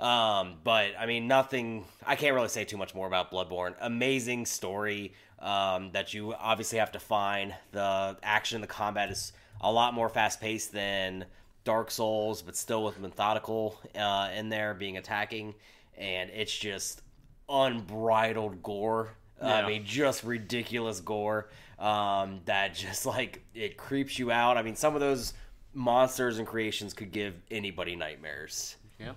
[0.00, 1.84] Um, but I mean, nothing.
[2.06, 3.74] I can't really say too much more about Bloodborne.
[3.80, 7.54] Amazing story um, that you obviously have to find.
[7.72, 11.24] The action, the combat is a lot more fast paced than
[11.64, 15.54] Dark Souls, but still with methodical uh, in there being attacking,
[15.96, 17.02] and it's just
[17.48, 19.10] unbridled gore.
[19.40, 19.56] Yeah.
[19.56, 21.48] I mean, just ridiculous gore
[21.82, 24.56] um, that just like it creeps you out.
[24.56, 25.34] I mean, some of those
[25.74, 28.76] monsters and creations could give anybody nightmares.
[28.98, 29.12] Yeah.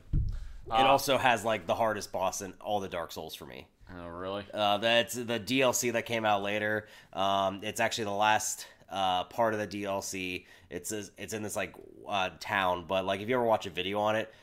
[0.68, 3.68] It also has like the hardest boss in all the Dark Souls for me.
[3.96, 4.44] Oh, really?
[4.52, 6.88] Uh, that's the DLC that came out later.
[7.14, 10.46] Um, it's actually the last uh, part of the DLC.
[10.72, 11.76] It's it's in this like
[12.08, 14.34] uh, town, but like if you ever watch a video on it,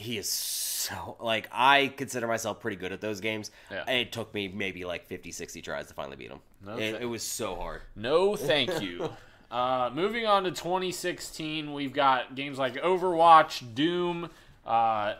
[0.00, 3.50] he is so like I consider myself pretty good at those games.
[3.70, 3.88] Yeah.
[3.88, 6.40] It took me maybe like 50, 60 tries to finally beat him.
[6.66, 6.88] Okay.
[6.88, 7.82] It, it was so hard.
[7.94, 9.10] No, thank you.
[9.50, 14.30] uh, moving on to 2016, we've got games like Overwatch, Doom,
[14.66, 15.14] uh,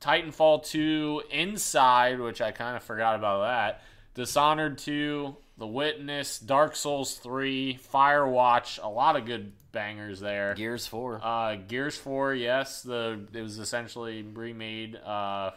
[0.00, 3.82] Titanfall 2, Inside, which I kind of forgot about that,
[4.14, 10.54] Dishonored 2, The Witness, Dark Souls 3, Firewatch, a lot of good bangers there.
[10.54, 11.20] Gears Four.
[11.22, 15.50] Uh, Gears 4, yes, the it was essentially remade uh,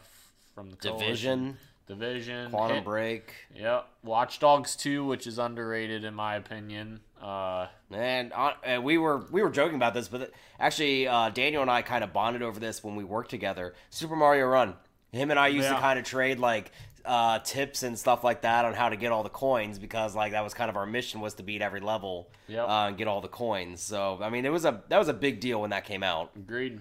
[0.53, 1.05] from the Coalition.
[1.07, 1.57] Division,
[1.87, 7.01] Division, Quantum Hit- Break, Yep, Watch Dogs 2, which is underrated in my opinion.
[7.21, 11.61] Uh, and, uh, and we were we were joking about this, but actually uh, Daniel
[11.61, 13.73] and I kind of bonded over this when we worked together.
[13.89, 14.75] Super Mario Run.
[15.11, 16.71] Him and I used to kind of trade like
[17.05, 20.31] uh, tips and stuff like that on how to get all the coins because like
[20.33, 22.67] that was kind of our mission was to beat every level Yep.
[22.67, 23.81] uh, and get all the coins.
[23.81, 26.31] So I mean, it was a that was a big deal when that came out.
[26.35, 26.79] Agreed.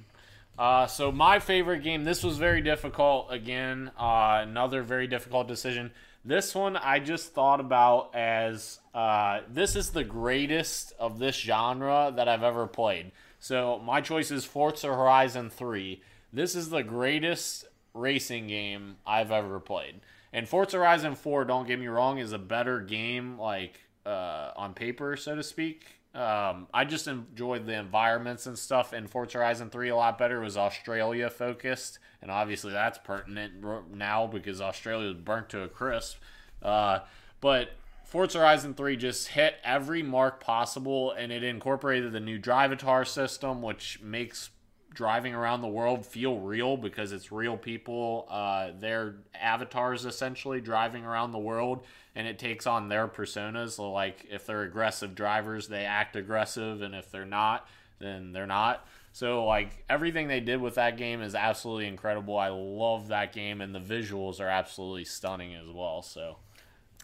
[0.58, 2.04] Uh, so my favorite game.
[2.04, 3.26] This was very difficult.
[3.32, 5.90] Again, uh, another very difficult decision.
[6.24, 12.12] This one I just thought about as uh, this is the greatest of this genre
[12.16, 13.10] that I've ever played.
[13.40, 16.00] So my choice is Forza Horizon Three.
[16.32, 20.00] This is the greatest racing game I've ever played.
[20.34, 24.74] And Forza Horizon 4, don't get me wrong, is a better game, like uh, on
[24.74, 26.00] paper, so to speak.
[26.12, 30.42] Um, I just enjoyed the environments and stuff in Forza Horizon 3 a lot better.
[30.42, 33.64] It was Australia focused, and obviously that's pertinent
[33.94, 36.18] now because Australia was burnt to a crisp.
[36.60, 37.00] Uh,
[37.40, 37.70] but
[38.04, 43.62] Forza Horizon 3 just hit every mark possible, and it incorporated the new Drivatar system,
[43.62, 44.50] which makes
[44.94, 51.04] driving around the world feel real because it's real people, uh, their avatars essentially driving
[51.04, 51.84] around the world,
[52.14, 53.72] and it takes on their personas.
[53.72, 57.68] So, like, if they're aggressive drivers, they act aggressive, and if they're not,
[57.98, 58.86] then they're not.
[59.12, 62.38] So, like, everything they did with that game is absolutely incredible.
[62.38, 66.02] I love that game, and the visuals are absolutely stunning as well.
[66.02, 66.38] So,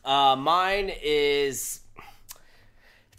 [0.02, 1.80] Uh, mine is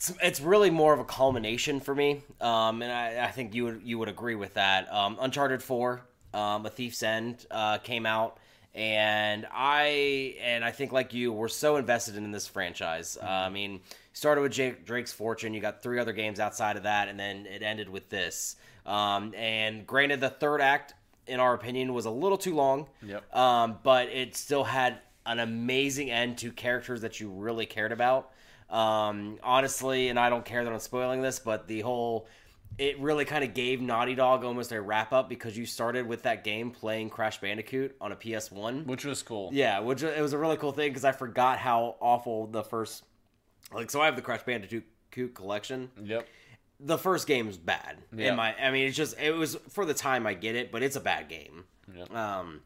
[0.02, 3.66] it's it's really more of a culmination for me, um, and I, I think you
[3.66, 4.92] would you would agree with that.
[4.92, 6.02] Um, Uncharted Four,
[6.34, 8.40] um, A Thief's End, uh, came out,
[8.74, 13.16] and I and I think like you, we're so invested in this franchise.
[13.22, 13.82] Uh, I mean,
[14.14, 15.54] started with Jake, Drake's Fortune.
[15.54, 18.56] You got three other games outside of that, and then it ended with this.
[18.88, 20.96] Um, and granted, the third act,
[21.28, 22.88] in our opinion, was a little too long.
[23.06, 23.36] Yep.
[23.36, 24.98] Um, but it still had
[25.28, 28.31] an amazing end to characters that you really cared about.
[28.72, 32.28] Um, honestly, and I don't care that I'm spoiling this, but the whole
[32.78, 36.24] it really kind of gave Naughty Dog almost a wrap up because you started with
[36.24, 38.86] that game playing Crash Bandicoot on a PS1.
[38.86, 39.50] which was cool.
[39.52, 43.04] Yeah, which it was a really cool thing because I forgot how awful the first
[43.74, 44.86] like so I have the Crash Bandicoot
[45.34, 46.26] collection Yep.
[46.80, 47.98] the first game is bad.
[48.16, 48.30] Yeah.
[48.30, 50.82] In my, I mean, it's just it was for the time I get it, but
[50.82, 51.66] it's a bad game.
[51.94, 52.16] Yep.
[52.16, 52.62] Um,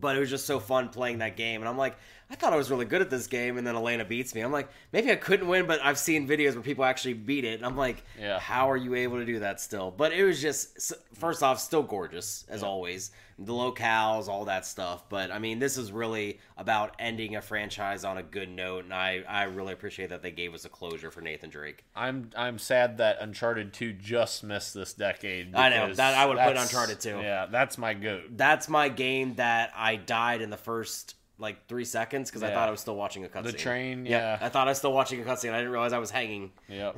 [0.00, 1.96] but it was just so fun playing that game, and I'm like,
[2.30, 4.40] I thought I was really good at this game, and then Elena beats me.
[4.40, 7.54] I'm like, maybe I couldn't win, but I've seen videos where people actually beat it,
[7.54, 8.38] and I'm like, Yeah.
[8.38, 9.90] how are you able to do that still?
[9.90, 13.10] But it was just first off, still gorgeous as always.
[13.42, 15.08] The locales, all that stuff.
[15.08, 18.92] But I mean, this is really about ending a franchise on a good note, and
[18.92, 21.84] I I really appreciate that they gave us a closure for Nathan Drake.
[21.96, 25.54] I'm I'm sad that Uncharted 2 just missed this decade.
[25.54, 27.18] I know, that- I would put Uncharted 2.
[27.22, 28.24] Yeah, that's my goat.
[28.36, 32.54] that's my game that I died in the first like three seconds because I Yeah.
[32.54, 33.42] thought I was still watching a cutscene.
[33.44, 34.46] The train, Yeah, yeah.
[34.46, 35.52] I thought I was still watching a cutscene.
[35.52, 36.52] I didn't realize I was hanging.
[36.68, 36.96] Yep.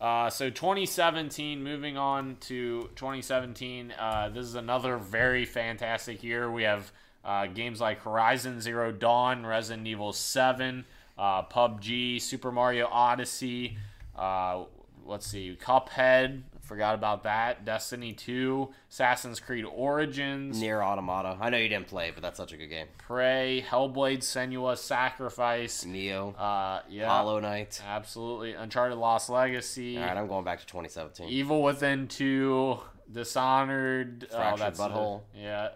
[0.00, 3.92] Uh, so 2017, moving on to 2017.
[3.98, 6.50] Uh, this is another very fantastic year.
[6.50, 6.90] We have
[7.24, 10.86] uh, games like Horizon Zero Dawn, Resident Evil 7,
[11.18, 13.76] uh, PUBG, Super Mario Odyssey.
[14.16, 14.64] Uh,
[15.04, 16.42] let's see, Cuphead.
[16.70, 17.64] Forgot about that.
[17.64, 21.36] Destiny 2, Assassin's Creed Origins, NieR Automata.
[21.40, 22.86] I know you didn't play, but that's such a good game.
[22.96, 25.82] Prey, Hellblade: Senua Sacrifice.
[25.82, 27.82] Nioh, Uh, yeah, Hollow Knight.
[27.84, 28.52] absolutely.
[28.52, 29.98] Uncharted: Lost Legacy.
[29.98, 31.28] All right, I'm going back to 2017.
[31.28, 32.78] Evil Within 2,
[33.10, 35.22] Dishonored, oh, Fractured that's a- Butthole.
[35.34, 35.70] yeah.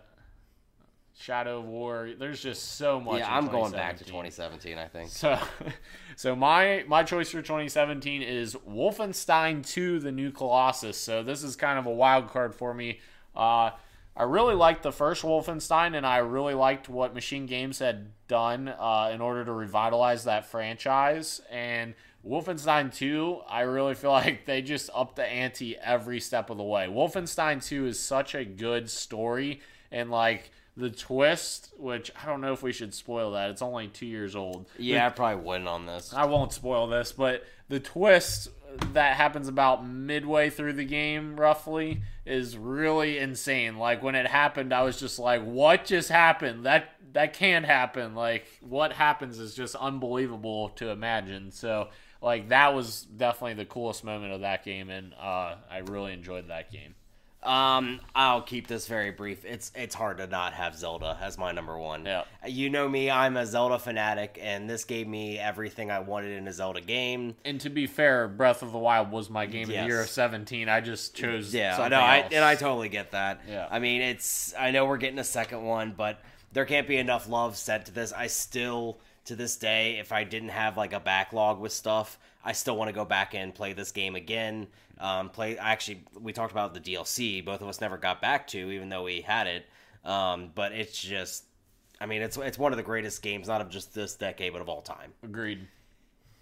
[1.17, 2.11] Shadow of War.
[2.19, 3.21] There's just so much.
[3.21, 4.75] yeah, I'm going back to 2017.
[4.75, 4.79] 2017.
[4.79, 5.11] I think.
[5.11, 5.39] So,
[6.17, 10.97] so my my choice for 2017 is Wolfenstein 2: The New Colossus.
[10.97, 13.01] So this is kind of a wild card for me.
[13.35, 13.71] Uh,
[14.17, 19.11] I really liked the first Wolfenstein, and I really liked what MachineGames had done uh,
[19.13, 21.41] in order to revitalize that franchise.
[21.51, 21.95] And
[22.27, 26.65] Wolfenstein 2, I really feel like they just upped the ante every step of the
[26.65, 26.87] way.
[26.87, 29.61] Wolfenstein 2 is such a good story,
[29.91, 33.51] and like the twist, which I don't know if we should spoil that.
[33.51, 34.67] It's only two years old.
[34.79, 36.13] Yeah, I probably wouldn't on this.
[36.13, 38.49] I won't spoil this, but the twist
[38.93, 43.79] that happens about midway through the game, roughly, is really insane.
[43.79, 46.67] Like when it happened, I was just like, "What just happened?
[46.67, 51.53] That that can't happen!" Like what happens is just unbelievable to imagine.
[51.53, 56.13] So, like that was definitely the coolest moment of that game, and uh, I really
[56.13, 56.97] enjoyed that game.
[57.45, 59.45] Um, I'll keep this very brief.
[59.45, 62.07] It's it's hard to not have Zelda as my number one.
[62.07, 62.25] Yeah.
[62.47, 66.49] You know me, I'm a Zelda fanatic, and this gave me everything I wanted in
[66.49, 67.37] a Zelda game.
[67.45, 70.09] And to be fair, Breath of the Wild was my game of the year of
[70.09, 70.69] 17.
[70.69, 73.43] I just chose Yeah, I know, I, and I totally get that.
[73.49, 73.69] Yeah.
[73.71, 76.21] I mean, it's I know we're getting a second one, but
[76.53, 78.13] there can't be enough love sent to this.
[78.13, 82.53] I still, to this day, if I didn't have like a backlog with stuff, I
[82.53, 84.69] still want to go back and play this game again.
[84.99, 85.59] Um, play.
[85.59, 87.45] Actually, we talked about the DLC.
[87.45, 89.67] Both of us never got back to, even though we had it.
[90.05, 91.45] Um, but it's just,
[92.01, 94.61] I mean, it's it's one of the greatest games, not of just this decade, but
[94.63, 95.13] of all time.
[95.23, 95.67] Agreed.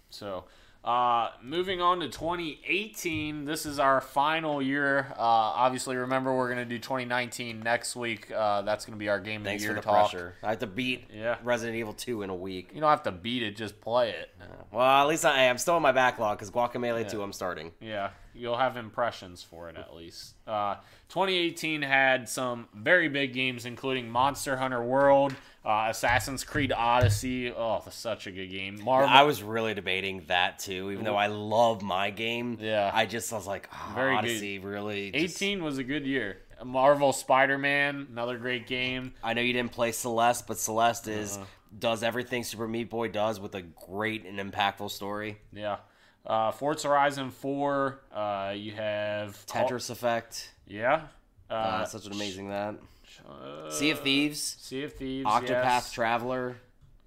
[0.09, 0.43] So,
[0.83, 5.07] uh, moving on to 2018, this is our final year.
[5.17, 8.31] Uh, obviously, remember we're gonna do 2019 next week.
[8.31, 10.11] Uh, that's gonna be our game Thanks of for the the year talk.
[10.11, 10.35] pressure.
[10.43, 11.37] I have to beat Yeah.
[11.43, 12.71] Resident Evil 2 in a week.
[12.73, 14.29] You don't have to beat it; just play it.
[14.71, 17.71] Well, at least I am still in my backlog because Guacamelee 2 I'm starting.
[17.79, 20.33] Yeah, you'll have impressions for it at least.
[20.47, 20.75] Uh,
[21.09, 27.51] 2018 had some very big games, including Monster Hunter World, uh, Assassin's Creed Odyssey.
[27.51, 28.83] Oh, that's such a good game.
[28.83, 29.09] Marvel.
[29.09, 32.57] I was really debating that too, even though I love my game.
[32.59, 32.89] Yeah.
[32.93, 35.11] I just was like, oh, Very Odyssey really.
[35.11, 36.37] just- 18 was a good year.
[36.63, 39.13] Marvel Spider-Man, another great game.
[39.23, 41.45] I know you didn't play Celeste, but Celeste is Uh-huh.
[41.77, 45.39] does everything Super Meat Boy does with a great and impactful story.
[45.51, 45.77] Yeah.
[46.25, 47.99] Uh, Forza Horizon 4.
[48.13, 51.07] Uh, you have Call- Tetris Effect, yeah.
[51.49, 52.75] Uh, uh, such an amazing that.
[53.29, 55.27] uh, Sea of Thieves, Sea of Thieves.
[55.27, 55.91] Octopath yes.
[55.91, 56.57] Traveler.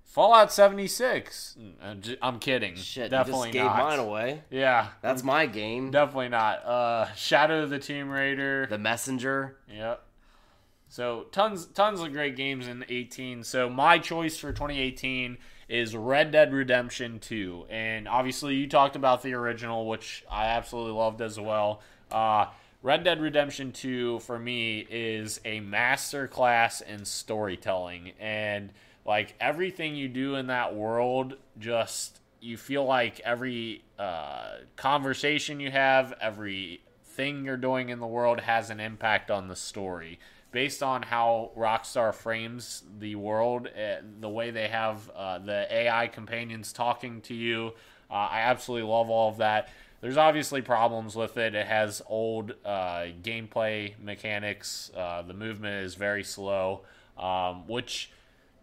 [0.04, 1.56] Fallout 76.
[1.60, 2.74] Mm, I'm, j- I'm kidding.
[2.76, 3.78] Shit, definitely gave not.
[3.78, 4.42] mine away.
[4.50, 5.90] Yeah, That's my game.
[5.90, 6.64] definitely not.
[6.64, 8.66] Uh, Shadow of the Tomb Raider.
[8.70, 9.56] The Messenger.
[9.70, 10.02] Yep.
[10.88, 13.42] So tons tons of great games in 18.
[13.44, 15.36] So my choice for 2018
[15.68, 17.66] is Red Dead Redemption 2.
[17.68, 21.80] And obviously you talked about the original, which I absolutely loved as well.
[22.10, 22.46] Uh,
[22.82, 28.72] Red Dead Redemption 2 for me is a master class in storytelling and
[29.04, 35.70] like everything you do in that world just you feel like every uh, conversation you
[35.70, 40.18] have, every thing you're doing in the world has an impact on the story.
[40.56, 46.06] Based on how Rockstar frames the world, uh, the way they have uh, the AI
[46.06, 47.74] companions talking to you,
[48.10, 49.68] uh, I absolutely love all of that.
[50.00, 51.54] There's obviously problems with it.
[51.54, 54.90] It has old uh, gameplay mechanics.
[54.96, 56.84] Uh, the movement is very slow,
[57.18, 58.10] um, which,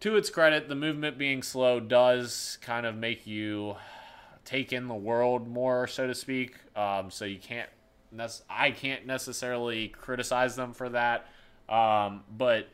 [0.00, 3.76] to its credit, the movement being slow does kind of make you
[4.44, 6.56] take in the world more, so to speak.
[6.74, 7.70] Um, so you can't,
[8.50, 11.28] I can't necessarily criticize them for that.
[11.68, 12.68] Um, but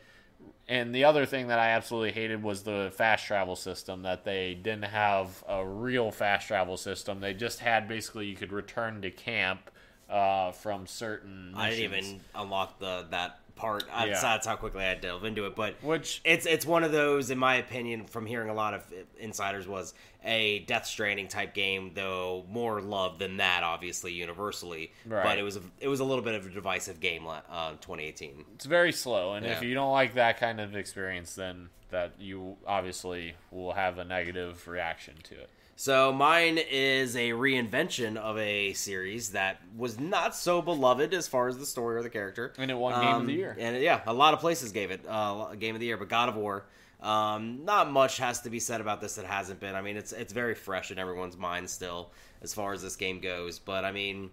[0.68, 4.02] and the other thing that I absolutely hated was the fast travel system.
[4.02, 7.20] That they didn't have a real fast travel system.
[7.20, 9.70] They just had basically you could return to camp
[10.08, 11.54] uh, from certain.
[11.56, 13.84] I didn't even unlock the that part.
[13.88, 14.20] That's, Yeah.
[14.20, 15.54] that's how quickly I delve into it.
[15.54, 18.82] But Which it's it's one of those, in my opinion, from hearing a lot of
[19.18, 24.92] insiders, was a Death Stranding type game, though more love than that, obviously universally.
[25.06, 25.22] Right.
[25.22, 28.44] But it was a, it was a little bit of a divisive game, uh, 2018.
[28.54, 32.56] it's very slow, and if you don't like that kind of experience, then that you
[32.66, 35.50] obviously will have a negative reaction to it.
[35.80, 41.48] So mine is a reinvention of a series that was not so beloved as far
[41.48, 42.52] as the story or the character.
[42.58, 43.56] And it won Game of the Um, Year.
[43.58, 46.10] And yeah, a lot of places gave it uh, a Game of the Year, but
[46.10, 46.66] God of War.
[47.00, 49.74] Um, not much has to be said about this that hasn't been.
[49.74, 52.10] I mean, it's it's very fresh in everyone's mind still
[52.42, 53.58] as far as this game goes.
[53.58, 54.28] But I mean,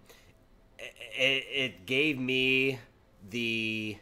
[0.78, 2.78] it, it gave me
[3.30, 3.96] the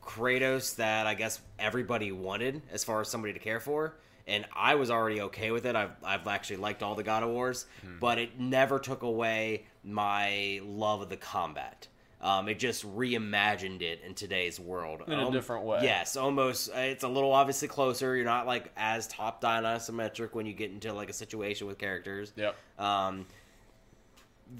[0.00, 3.96] Kratos that I guess everybody wanted as far as somebody to care for.
[4.26, 5.76] And I was already okay with it.
[5.76, 7.98] I've, I've actually liked all the God of Wars, Hmm.
[8.00, 11.88] but it never took away my love of the combat.
[12.22, 15.80] Um, it just reimagined it in today's world In a Um, different way.
[15.82, 16.70] Yes, almost.
[16.74, 18.16] It's a little obviously closer.
[18.16, 21.76] You're not like as top down isometric when you get into like a situation with
[21.76, 22.32] characters.
[22.36, 22.56] Yep.
[22.78, 23.26] Um,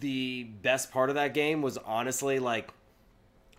[0.01, 2.71] the best part of that game was honestly like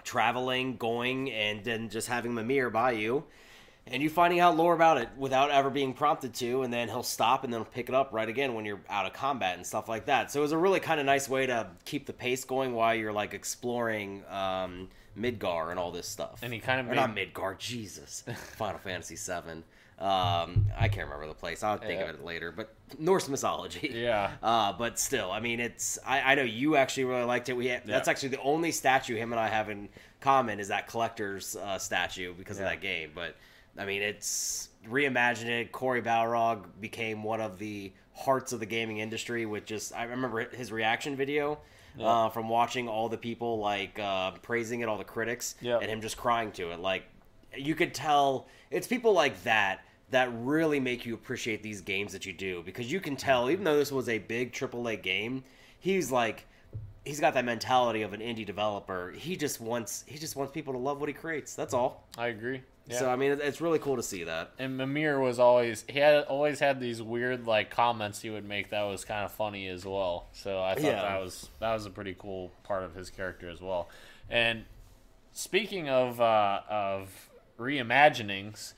[0.04, 3.24] traveling, going, and then just having Mimir by you,
[3.88, 7.04] and you finding out lore about it without ever being prompted to, and then he'll
[7.04, 9.66] stop and then he'll pick it up right again when you're out of combat and
[9.66, 10.32] stuff like that.
[10.32, 12.96] So it was a really kind of nice way to keep the pace going while
[12.96, 16.40] you're like exploring um, Midgar and all this stuff.
[16.42, 18.24] And he kind of or not Midgar, Jesus,
[18.58, 19.64] Final Fantasy Seven.
[19.98, 21.64] Um, I can't remember the place.
[21.64, 22.10] I'll think Yeah.
[22.10, 22.52] of it later.
[22.52, 23.92] But Norse mythology.
[23.94, 24.32] Yeah.
[24.44, 25.98] Uh, but still, I mean, it's.
[26.06, 27.54] I, I know you actually really liked it.
[27.54, 29.88] We have, that's actually the only statue him and I have in
[30.20, 32.66] common is that collector's uh, statue because Yeah.
[32.66, 33.12] of that game.
[33.16, 33.36] But
[33.78, 35.72] I mean, it's reimagined it.
[35.72, 39.46] Cory Barlog became one of the hearts of the gaming industry.
[39.46, 41.60] With just, I remember his reaction video.
[41.98, 45.78] Uh, from watching all the people like uh, praising it, all the critics, Yeah.
[45.78, 47.04] and him just crying to it, like
[47.56, 49.80] you could tell it's people like that
[50.10, 53.64] that really make you appreciate these games that you do because you can tell even
[53.64, 55.46] though this was a big AAA game,
[55.80, 56.46] he's like
[57.06, 59.14] he's got that mentality of an indie developer.
[59.16, 61.56] He just wants he just wants people to love what he creates.
[61.56, 62.04] That's all.
[62.18, 62.62] I agree.
[62.88, 63.00] Yeah.
[63.00, 64.52] So I mean, it's really cool to see that.
[64.60, 68.70] and Mimir was always he had always had these weird like comments he would make
[68.70, 70.28] that was kind of funny as well.
[70.34, 71.02] So I thought Yeah.
[71.02, 73.90] that was that was a pretty cool part of his character as well.
[74.30, 74.66] And
[75.32, 77.30] speaking of uh, of
[77.60, 78.74] reimaginings,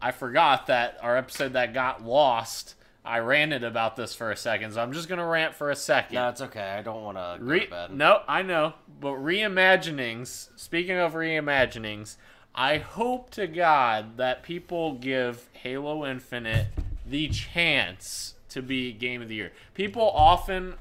[0.00, 2.74] I forgot that our episode that got lost.
[3.02, 6.16] I ranted about this for a second, so I'm just gonna rant for a second.
[6.16, 6.60] No, it's okay.
[6.78, 10.50] I don't want to go Re- to no, I know, but reimaginings.
[10.56, 12.16] Speaking of reimaginings,
[12.54, 16.66] I hope to God that people give Halo Infinite
[17.06, 19.52] the chance to be Game of the Year.
[19.74, 20.74] People often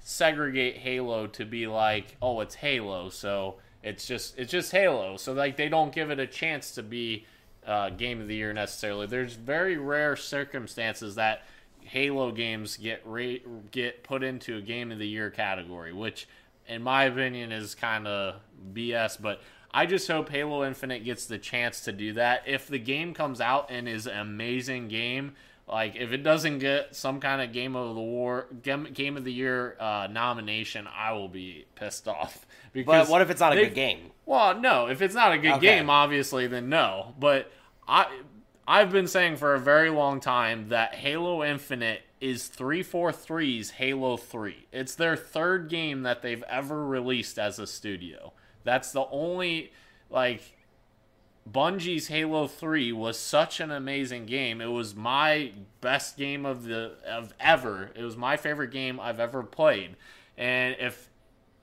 [0.00, 5.16] segregate Halo to be like, oh, it's Halo, so it's just it's just Halo.
[5.16, 7.26] So like they don't give it a chance to be
[7.66, 9.06] uh, Game of the Year necessarily.
[9.06, 11.42] There's very rare circumstances that
[11.82, 16.28] Halo games get ra- get put into a Game of the Year category, which,
[16.66, 18.36] in my opinion, is kind of
[18.72, 19.20] BS.
[19.20, 19.40] But
[19.72, 22.42] I just hope Halo Infinite gets the chance to do that.
[22.46, 25.34] If the game comes out and is an amazing game,
[25.68, 29.32] like if it doesn't get some kind of Game of the War Game, of the
[29.32, 32.46] Year uh, nomination, I will be pissed off.
[32.72, 34.12] Because But what if it's not a they- good game?
[34.26, 34.86] well, no.
[34.86, 35.66] If it's not a good Okay.
[35.78, 37.14] game, obviously, then no.
[37.18, 37.50] But
[37.88, 38.06] I,
[38.66, 44.68] I've been saying for a very long time that Halo Infinite is 343's Halo 3.
[44.72, 48.32] It's their third game that they've ever released as a studio.
[48.64, 49.72] That's the only
[50.10, 50.42] like
[51.50, 54.60] Bungie's Halo 3 was such an amazing game.
[54.60, 57.90] It was my best game of the of ever.
[57.94, 59.96] It was my favorite game I've ever played.
[60.36, 61.08] And if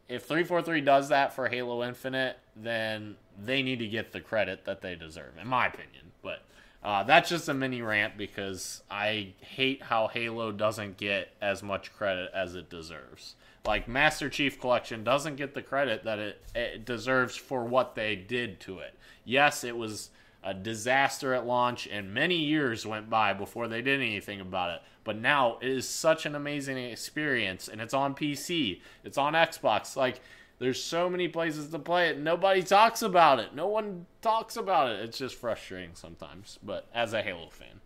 [0.10, 4.82] if 343 does that for Halo Infinite, then they need to get the credit that
[4.82, 6.12] they deserve, in my opinion.
[6.22, 6.44] But
[6.84, 11.94] uh, that's just a mini rant because I hate how Halo doesn't get as much
[11.94, 13.36] credit as it deserves.
[13.68, 18.16] Like Master Chief Collection doesn't get the credit that it, it deserves for what they
[18.16, 18.96] did to it.
[19.26, 20.10] Yes, it was
[20.42, 24.82] a disaster at launch, and many years went by before they did anything about it.
[25.04, 29.98] But now it is such an amazing experience, and it's on PC, it's on Xbox.
[29.98, 30.22] Like,
[30.60, 32.18] there's so many places to play it.
[32.18, 33.54] Nobody talks about it.
[33.54, 35.02] No one talks about it.
[35.02, 36.58] It's just frustrating sometimes.
[36.64, 37.82] But as a Halo fan,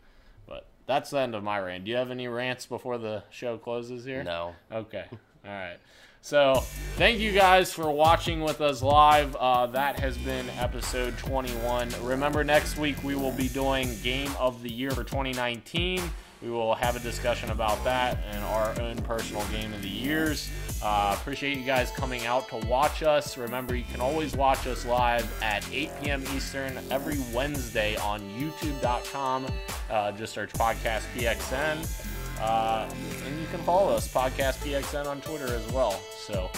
[0.48, 1.86] but that's the end of my rant.
[1.86, 4.24] Do you have any rants before the show closes here?
[4.24, 4.54] No.
[4.72, 5.06] Okay.
[5.46, 5.78] All right.
[6.24, 6.58] So,
[6.98, 9.36] thank you guys for watching with us live.
[9.36, 11.90] Uh, that has been episode 21.
[12.04, 16.00] Remember, next week we will be doing Game of the Year for 2019.
[16.44, 20.50] We will have a discussion about that and our own personal Game of the Years.
[20.84, 23.38] Uh, appreciate you guys coming out to watch us.
[23.38, 26.24] Remember, you can always watch us live at 8 p.m.
[26.36, 29.48] Eastern every Wednesday on youtube.com.
[29.90, 32.11] Uh, just search Podcast PXN.
[32.42, 32.90] Uh,
[33.26, 36.00] and you can follow us, Podcast PXN, on Twitter as well.
[36.26, 36.50] So,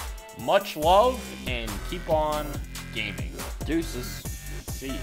[0.42, 2.48] much love and keep on
[2.96, 3.32] gaming.
[3.66, 4.24] Deuces.
[4.68, 4.94] See ya.